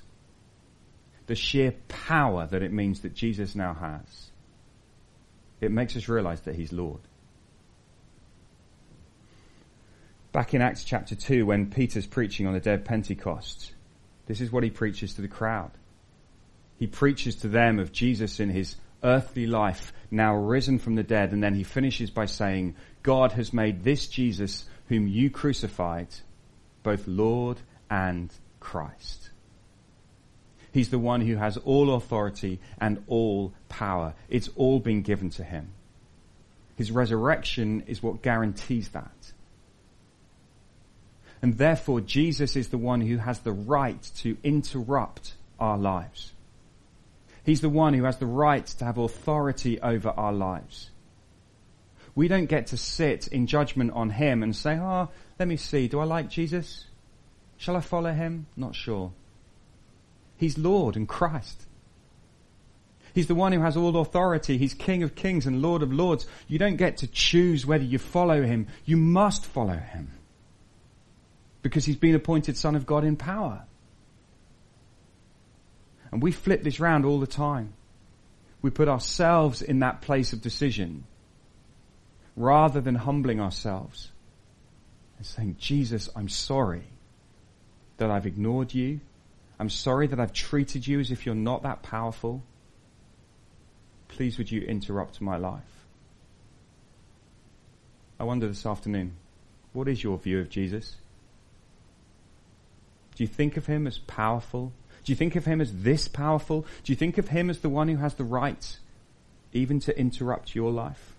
the 1.26 1.34
sheer 1.34 1.74
power 1.88 2.46
that 2.46 2.62
it 2.62 2.72
means 2.72 3.00
that 3.00 3.14
Jesus 3.14 3.54
now 3.54 3.74
has, 3.74 4.30
it 5.60 5.70
makes 5.70 5.96
us 5.96 6.08
realize 6.08 6.40
that 6.42 6.54
he's 6.54 6.72
Lord. 6.72 7.00
Back 10.32 10.52
in 10.52 10.62
Acts 10.62 10.84
chapter 10.84 11.14
2, 11.14 11.46
when 11.46 11.70
Peter's 11.70 12.06
preaching 12.06 12.46
on 12.46 12.54
the 12.54 12.60
day 12.60 12.74
of 12.74 12.84
Pentecost, 12.84 13.72
this 14.26 14.40
is 14.40 14.50
what 14.50 14.64
he 14.64 14.70
preaches 14.70 15.14
to 15.14 15.22
the 15.22 15.28
crowd. 15.28 15.70
He 16.78 16.86
preaches 16.86 17.36
to 17.36 17.48
them 17.48 17.78
of 17.78 17.92
Jesus 17.92 18.40
in 18.40 18.50
his 18.50 18.76
earthly 19.02 19.46
life, 19.46 19.92
now 20.10 20.34
risen 20.34 20.78
from 20.78 20.94
the 20.94 21.02
dead, 21.02 21.32
and 21.32 21.42
then 21.42 21.54
he 21.54 21.62
finishes 21.62 22.10
by 22.10 22.26
saying, 22.26 22.74
God 23.02 23.32
has 23.32 23.52
made 23.52 23.84
this 23.84 24.06
Jesus, 24.08 24.64
whom 24.88 25.06
you 25.06 25.30
crucified, 25.30 26.08
both 26.82 27.06
Lord 27.06 27.58
and 27.90 28.32
Christ. 28.60 29.30
He's 30.72 30.88
the 30.88 30.98
one 30.98 31.20
who 31.20 31.36
has 31.36 31.56
all 31.58 31.94
authority 31.94 32.58
and 32.80 33.04
all 33.06 33.52
power. 33.68 34.14
It's 34.28 34.48
all 34.56 34.80
been 34.80 35.02
given 35.02 35.30
to 35.30 35.44
him. 35.44 35.72
His 36.76 36.90
resurrection 36.90 37.84
is 37.86 38.02
what 38.02 38.22
guarantees 38.22 38.88
that. 38.88 39.32
And 41.44 41.58
therefore, 41.58 42.00
Jesus 42.00 42.56
is 42.56 42.68
the 42.68 42.78
one 42.78 43.02
who 43.02 43.18
has 43.18 43.40
the 43.40 43.52
right 43.52 44.02
to 44.20 44.38
interrupt 44.42 45.34
our 45.60 45.76
lives. 45.76 46.32
He's 47.44 47.60
the 47.60 47.68
one 47.68 47.92
who 47.92 48.04
has 48.04 48.16
the 48.16 48.24
right 48.24 48.64
to 48.64 48.84
have 48.86 48.96
authority 48.96 49.78
over 49.78 50.08
our 50.08 50.32
lives. 50.32 50.88
We 52.14 52.28
don't 52.28 52.46
get 52.46 52.68
to 52.68 52.78
sit 52.78 53.26
in 53.26 53.46
judgment 53.46 53.90
on 53.92 54.08
him 54.08 54.42
and 54.42 54.56
say, 54.56 54.78
oh, 54.78 55.10
let 55.38 55.46
me 55.46 55.58
see, 55.58 55.86
do 55.86 56.00
I 56.00 56.04
like 56.04 56.30
Jesus? 56.30 56.86
Shall 57.58 57.76
I 57.76 57.80
follow 57.80 58.14
him? 58.14 58.46
Not 58.56 58.74
sure. 58.74 59.12
He's 60.38 60.56
Lord 60.56 60.96
and 60.96 61.06
Christ. 61.06 61.62
He's 63.12 63.26
the 63.26 63.34
one 63.34 63.52
who 63.52 63.60
has 63.60 63.76
all 63.76 63.98
authority. 63.98 64.56
He's 64.56 64.72
King 64.72 65.02
of 65.02 65.14
kings 65.14 65.44
and 65.44 65.60
Lord 65.60 65.82
of 65.82 65.92
lords. 65.92 66.26
You 66.48 66.58
don't 66.58 66.76
get 66.76 66.96
to 66.98 67.06
choose 67.06 67.66
whether 67.66 67.84
you 67.84 67.98
follow 67.98 68.42
him. 68.42 68.68
You 68.86 68.96
must 68.96 69.44
follow 69.44 69.76
him. 69.76 70.10
Because 71.64 71.86
he's 71.86 71.96
been 71.96 72.14
appointed 72.14 72.58
Son 72.58 72.76
of 72.76 72.84
God 72.84 73.04
in 73.04 73.16
power. 73.16 73.64
And 76.12 76.22
we 76.22 76.30
flip 76.30 76.62
this 76.62 76.78
round 76.78 77.06
all 77.06 77.18
the 77.18 77.26
time. 77.26 77.72
We 78.60 78.68
put 78.68 78.86
ourselves 78.86 79.62
in 79.62 79.78
that 79.78 80.02
place 80.02 80.34
of 80.34 80.42
decision 80.42 81.04
rather 82.36 82.82
than 82.82 82.94
humbling 82.94 83.40
ourselves 83.40 84.10
and 85.16 85.24
saying, 85.26 85.56
Jesus, 85.58 86.10
I'm 86.14 86.28
sorry 86.28 86.84
that 87.96 88.10
I've 88.10 88.26
ignored 88.26 88.74
you. 88.74 89.00
I'm 89.58 89.70
sorry 89.70 90.06
that 90.08 90.20
I've 90.20 90.34
treated 90.34 90.86
you 90.86 91.00
as 91.00 91.10
if 91.10 91.24
you're 91.24 91.34
not 91.34 91.62
that 91.62 91.82
powerful. 91.82 92.42
Please 94.08 94.36
would 94.36 94.52
you 94.52 94.60
interrupt 94.60 95.22
my 95.22 95.38
life? 95.38 95.62
I 98.20 98.24
wonder 98.24 98.48
this 98.48 98.66
afternoon, 98.66 99.14
what 99.72 99.88
is 99.88 100.02
your 100.04 100.18
view 100.18 100.40
of 100.40 100.50
Jesus? 100.50 100.96
Do 103.16 103.24
you 103.24 103.28
think 103.28 103.56
of 103.56 103.66
him 103.66 103.86
as 103.86 103.98
powerful 103.98 104.72
do 105.04 105.12
you 105.12 105.16
think 105.16 105.36
of 105.36 105.44
him 105.44 105.60
as 105.60 105.82
this 105.82 106.08
powerful? 106.08 106.62
Do 106.82 106.92
you 106.92 106.96
think 106.96 107.18
of 107.18 107.28
him 107.28 107.50
as 107.50 107.58
the 107.58 107.68
one 107.68 107.88
who 107.88 107.96
has 107.96 108.14
the 108.14 108.24
right 108.24 108.78
even 109.52 109.80
to 109.80 109.96
interrupt 109.98 110.54
your 110.54 110.72
life? 110.72 111.14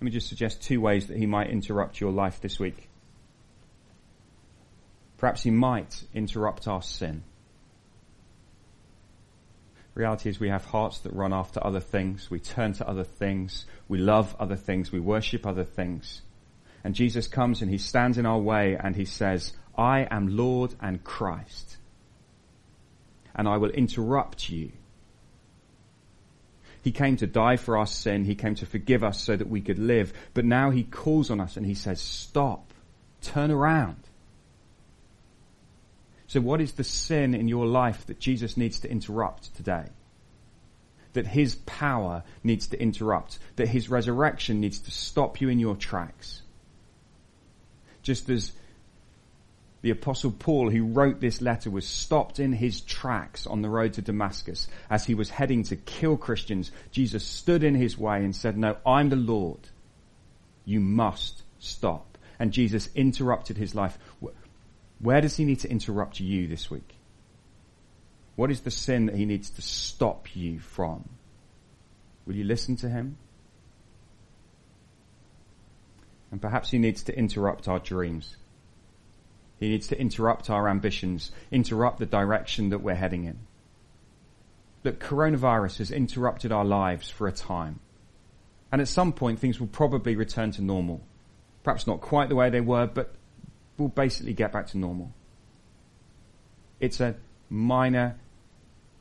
Let 0.00 0.04
me 0.04 0.10
just 0.10 0.28
suggest 0.28 0.62
two 0.62 0.80
ways 0.80 1.08
that 1.08 1.16
he 1.16 1.26
might 1.26 1.50
interrupt 1.50 2.00
your 2.00 2.12
life 2.12 2.40
this 2.40 2.58
week. 2.58 2.88
Perhaps 5.16 5.42
he 5.42 5.50
might 5.50 6.02
interrupt 6.14 6.68
our 6.68 6.82
sin. 6.82 7.22
Reality 9.94 10.30
is 10.30 10.40
we 10.40 10.48
have 10.48 10.64
hearts 10.64 11.00
that 11.00 11.12
run 11.12 11.32
after 11.32 11.64
other 11.64 11.80
things. 11.80 12.30
We 12.30 12.38
turn 12.38 12.74
to 12.74 12.88
other 12.88 13.04
things. 13.04 13.66
We 13.88 13.98
love 13.98 14.34
other 14.38 14.56
things. 14.56 14.92
We 14.92 15.00
worship 15.00 15.46
other 15.46 15.64
things. 15.64 16.22
And 16.82 16.94
Jesus 16.94 17.28
comes 17.28 17.62
and 17.62 17.70
he 17.70 17.78
stands 17.78 18.18
in 18.18 18.26
our 18.26 18.38
way 18.38 18.76
and 18.78 18.96
he 18.96 19.04
says, 19.04 19.52
I 19.76 20.06
am 20.10 20.36
Lord 20.36 20.74
and 20.80 21.02
Christ. 21.04 21.76
And 23.34 23.48
I 23.48 23.58
will 23.58 23.70
interrupt 23.70 24.50
you. 24.50 24.72
He 26.82 26.92
came 26.92 27.16
to 27.18 27.26
die 27.26 27.56
for 27.56 27.76
our 27.76 27.86
sin. 27.86 28.24
He 28.24 28.34
came 28.34 28.54
to 28.56 28.66
forgive 28.66 29.04
us 29.04 29.22
so 29.22 29.36
that 29.36 29.48
we 29.48 29.60
could 29.60 29.78
live. 29.78 30.12
But 30.32 30.46
now 30.46 30.70
he 30.70 30.82
calls 30.82 31.30
on 31.30 31.40
us 31.40 31.56
and 31.56 31.66
he 31.66 31.74
says, 31.74 32.00
stop, 32.00 32.72
turn 33.20 33.50
around. 33.50 34.02
So 36.26 36.40
what 36.40 36.60
is 36.60 36.72
the 36.72 36.84
sin 36.84 37.34
in 37.34 37.48
your 37.48 37.66
life 37.66 38.06
that 38.06 38.20
Jesus 38.20 38.56
needs 38.56 38.80
to 38.80 38.90
interrupt 38.90 39.54
today? 39.56 39.86
That 41.12 41.26
his 41.26 41.56
power 41.66 42.22
needs 42.44 42.68
to 42.68 42.80
interrupt. 42.80 43.38
That 43.56 43.68
his 43.68 43.90
resurrection 43.90 44.60
needs 44.60 44.78
to 44.80 44.90
stop 44.90 45.40
you 45.40 45.48
in 45.48 45.58
your 45.58 45.74
tracks. 45.74 46.42
Just 48.02 48.28
as 48.30 48.52
the 49.82 49.90
apostle 49.90 50.30
Paul, 50.30 50.70
who 50.70 50.84
wrote 50.84 51.20
this 51.20 51.40
letter, 51.40 51.70
was 51.70 51.86
stopped 51.86 52.38
in 52.38 52.52
his 52.52 52.80
tracks 52.82 53.46
on 53.46 53.62
the 53.62 53.70
road 53.70 53.94
to 53.94 54.02
Damascus 54.02 54.68
as 54.90 55.04
he 55.06 55.14
was 55.14 55.30
heading 55.30 55.62
to 55.64 55.76
kill 55.76 56.16
Christians. 56.16 56.70
Jesus 56.90 57.24
stood 57.24 57.64
in 57.64 57.74
his 57.74 57.96
way 57.96 58.18
and 58.18 58.36
said, 58.36 58.58
no, 58.58 58.76
I'm 58.84 59.08
the 59.08 59.16
Lord. 59.16 59.60
You 60.64 60.80
must 60.80 61.42
stop. 61.58 62.18
And 62.38 62.52
Jesus 62.52 62.88
interrupted 62.94 63.56
his 63.56 63.74
life. 63.74 63.98
Where 64.98 65.20
does 65.20 65.36
he 65.36 65.44
need 65.44 65.60
to 65.60 65.70
interrupt 65.70 66.20
you 66.20 66.46
this 66.46 66.70
week? 66.70 66.94
What 68.36 68.50
is 68.50 68.60
the 68.60 68.70
sin 68.70 69.06
that 69.06 69.16
he 69.16 69.24
needs 69.26 69.50
to 69.50 69.62
stop 69.62 70.34
you 70.34 70.58
from? 70.60 71.08
Will 72.26 72.36
you 72.36 72.44
listen 72.44 72.76
to 72.76 72.88
him? 72.88 73.16
And 76.30 76.40
perhaps 76.40 76.70
he 76.70 76.78
needs 76.78 77.02
to 77.04 77.16
interrupt 77.16 77.68
our 77.68 77.78
dreams. 77.78 78.36
He 79.58 79.68
needs 79.68 79.88
to 79.88 80.00
interrupt 80.00 80.48
our 80.48 80.68
ambitions, 80.68 81.32
interrupt 81.50 81.98
the 81.98 82.06
direction 82.06 82.70
that 82.70 82.82
we're 82.82 82.94
heading 82.94 83.24
in. 83.24 83.38
Look, 84.84 84.98
coronavirus 84.98 85.78
has 85.78 85.90
interrupted 85.90 86.52
our 86.52 86.64
lives 86.64 87.10
for 87.10 87.28
a 87.28 87.32
time. 87.32 87.80
And 88.72 88.80
at 88.80 88.88
some 88.88 89.12
point 89.12 89.38
things 89.38 89.60
will 89.60 89.66
probably 89.66 90.16
return 90.16 90.52
to 90.52 90.62
normal. 90.62 91.02
Perhaps 91.62 91.86
not 91.86 92.00
quite 92.00 92.28
the 92.28 92.36
way 92.36 92.48
they 92.48 92.60
were, 92.60 92.86
but 92.86 93.12
we'll 93.76 93.88
basically 93.88 94.32
get 94.32 94.52
back 94.52 94.68
to 94.68 94.78
normal. 94.78 95.12
It's 96.78 97.00
a 97.00 97.16
minor 97.50 98.16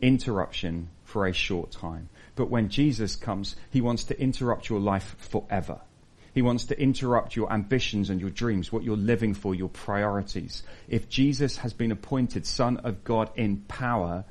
interruption 0.01 0.89
for 1.05 1.25
a 1.25 1.33
short 1.33 1.71
time. 1.71 2.09
But 2.35 2.49
when 2.49 2.69
Jesus 2.69 3.15
comes, 3.15 3.55
he 3.69 3.79
wants 3.79 4.05
to 4.05 4.19
interrupt 4.19 4.69
your 4.69 4.79
life 4.79 5.15
forever. 5.17 5.79
He 6.39 6.41
wants 6.41 6.67
to 6.67 6.81
interrupt 6.81 7.35
your 7.35 7.51
ambitions 7.51 8.09
and 8.09 8.21
your 8.21 8.29
dreams, 8.29 8.71
what 8.71 8.85
you're 8.85 8.95
living 8.95 9.33
for, 9.33 9.53
your 9.53 9.67
priorities. 9.67 10.63
If 10.87 11.09
Jesus 11.09 11.57
has 11.57 11.73
been 11.73 11.91
appointed 11.91 12.45
Son 12.45 12.77
of 12.77 13.03
God 13.03 13.29
in 13.35 13.57
power 13.67 14.23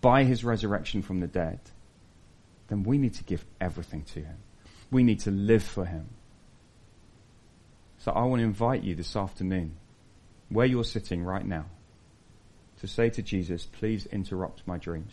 by 0.00 0.22
his 0.22 0.44
resurrection 0.44 1.02
from 1.02 1.18
the 1.18 1.26
dead, 1.26 1.58
then 2.68 2.84
we 2.84 2.96
need 2.96 3.14
to 3.14 3.24
give 3.24 3.44
everything 3.60 4.04
to 4.12 4.20
him. 4.20 4.36
We 4.92 5.02
need 5.02 5.18
to 5.22 5.32
live 5.32 5.64
for 5.64 5.84
him. 5.84 6.10
So 8.04 8.12
I 8.12 8.22
want 8.22 8.38
to 8.38 8.44
invite 8.44 8.84
you 8.84 8.94
this 8.94 9.16
afternoon, 9.16 9.78
where 10.50 10.64
you're 10.64 10.84
sitting 10.84 11.24
right 11.24 11.44
now, 11.44 11.64
to 12.82 12.86
say 12.86 13.10
to 13.10 13.20
Jesus, 13.20 13.66
please 13.66 14.06
interrupt 14.06 14.64
my 14.64 14.78
dreams. 14.78 15.12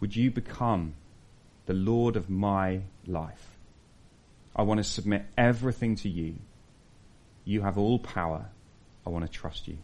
Would 0.00 0.14
you 0.14 0.30
become 0.30 0.96
the 1.64 1.72
Lord 1.72 2.16
of 2.16 2.28
my 2.28 2.82
life? 3.06 3.51
I 4.54 4.62
want 4.62 4.78
to 4.78 4.84
submit 4.84 5.24
everything 5.36 5.96
to 5.96 6.08
you. 6.08 6.36
You 7.44 7.62
have 7.62 7.78
all 7.78 7.98
power. 7.98 8.46
I 9.06 9.10
want 9.10 9.24
to 9.24 9.30
trust 9.30 9.66
you. 9.66 9.78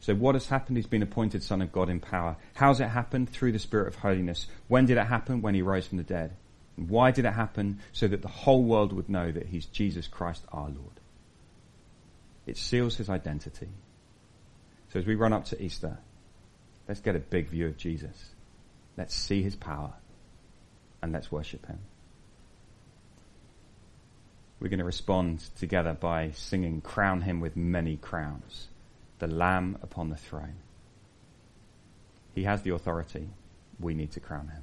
So 0.00 0.14
what 0.14 0.34
has 0.34 0.48
happened? 0.48 0.76
He's 0.76 0.86
been 0.86 1.02
appointed 1.02 1.44
Son 1.44 1.62
of 1.62 1.70
God 1.70 1.88
in 1.88 2.00
power. 2.00 2.36
How's 2.54 2.80
it 2.80 2.88
happened? 2.88 3.30
Through 3.30 3.52
the 3.52 3.60
Spirit 3.60 3.86
of 3.86 3.94
holiness. 3.94 4.48
When 4.66 4.84
did 4.84 4.96
it 4.96 5.06
happen? 5.06 5.42
When 5.42 5.54
he 5.54 5.62
rose 5.62 5.86
from 5.86 5.98
the 5.98 6.04
dead. 6.04 6.34
And 6.76 6.88
why 6.88 7.12
did 7.12 7.24
it 7.24 7.32
happen? 7.32 7.78
So 7.92 8.08
that 8.08 8.20
the 8.20 8.28
whole 8.28 8.64
world 8.64 8.92
would 8.92 9.08
know 9.08 9.30
that 9.30 9.46
he's 9.46 9.66
Jesus 9.66 10.08
Christ 10.08 10.44
our 10.50 10.66
Lord. 10.66 10.98
It 12.46 12.56
seals 12.56 12.96
his 12.96 13.08
identity. 13.08 13.68
So 14.92 14.98
as 14.98 15.06
we 15.06 15.14
run 15.14 15.32
up 15.32 15.44
to 15.46 15.62
Easter, 15.62 15.98
let's 16.88 17.00
get 17.00 17.14
a 17.14 17.20
big 17.20 17.48
view 17.48 17.66
of 17.66 17.76
Jesus. 17.76 18.30
Let's 18.96 19.14
see 19.14 19.42
his 19.42 19.54
power 19.54 19.92
and 21.00 21.12
let's 21.12 21.30
worship 21.30 21.64
him. 21.66 21.78
We're 24.62 24.68
going 24.68 24.78
to 24.78 24.84
respond 24.84 25.40
together 25.58 25.92
by 25.92 26.30
singing 26.36 26.82
Crown 26.82 27.22
Him 27.22 27.40
with 27.40 27.56
Many 27.56 27.96
Crowns, 27.96 28.68
the 29.18 29.26
Lamb 29.26 29.76
upon 29.82 30.08
the 30.08 30.16
throne. 30.16 30.54
He 32.32 32.44
has 32.44 32.62
the 32.62 32.72
authority. 32.72 33.30
We 33.80 33.94
need 33.94 34.12
to 34.12 34.20
crown 34.20 34.46
him. 34.46 34.62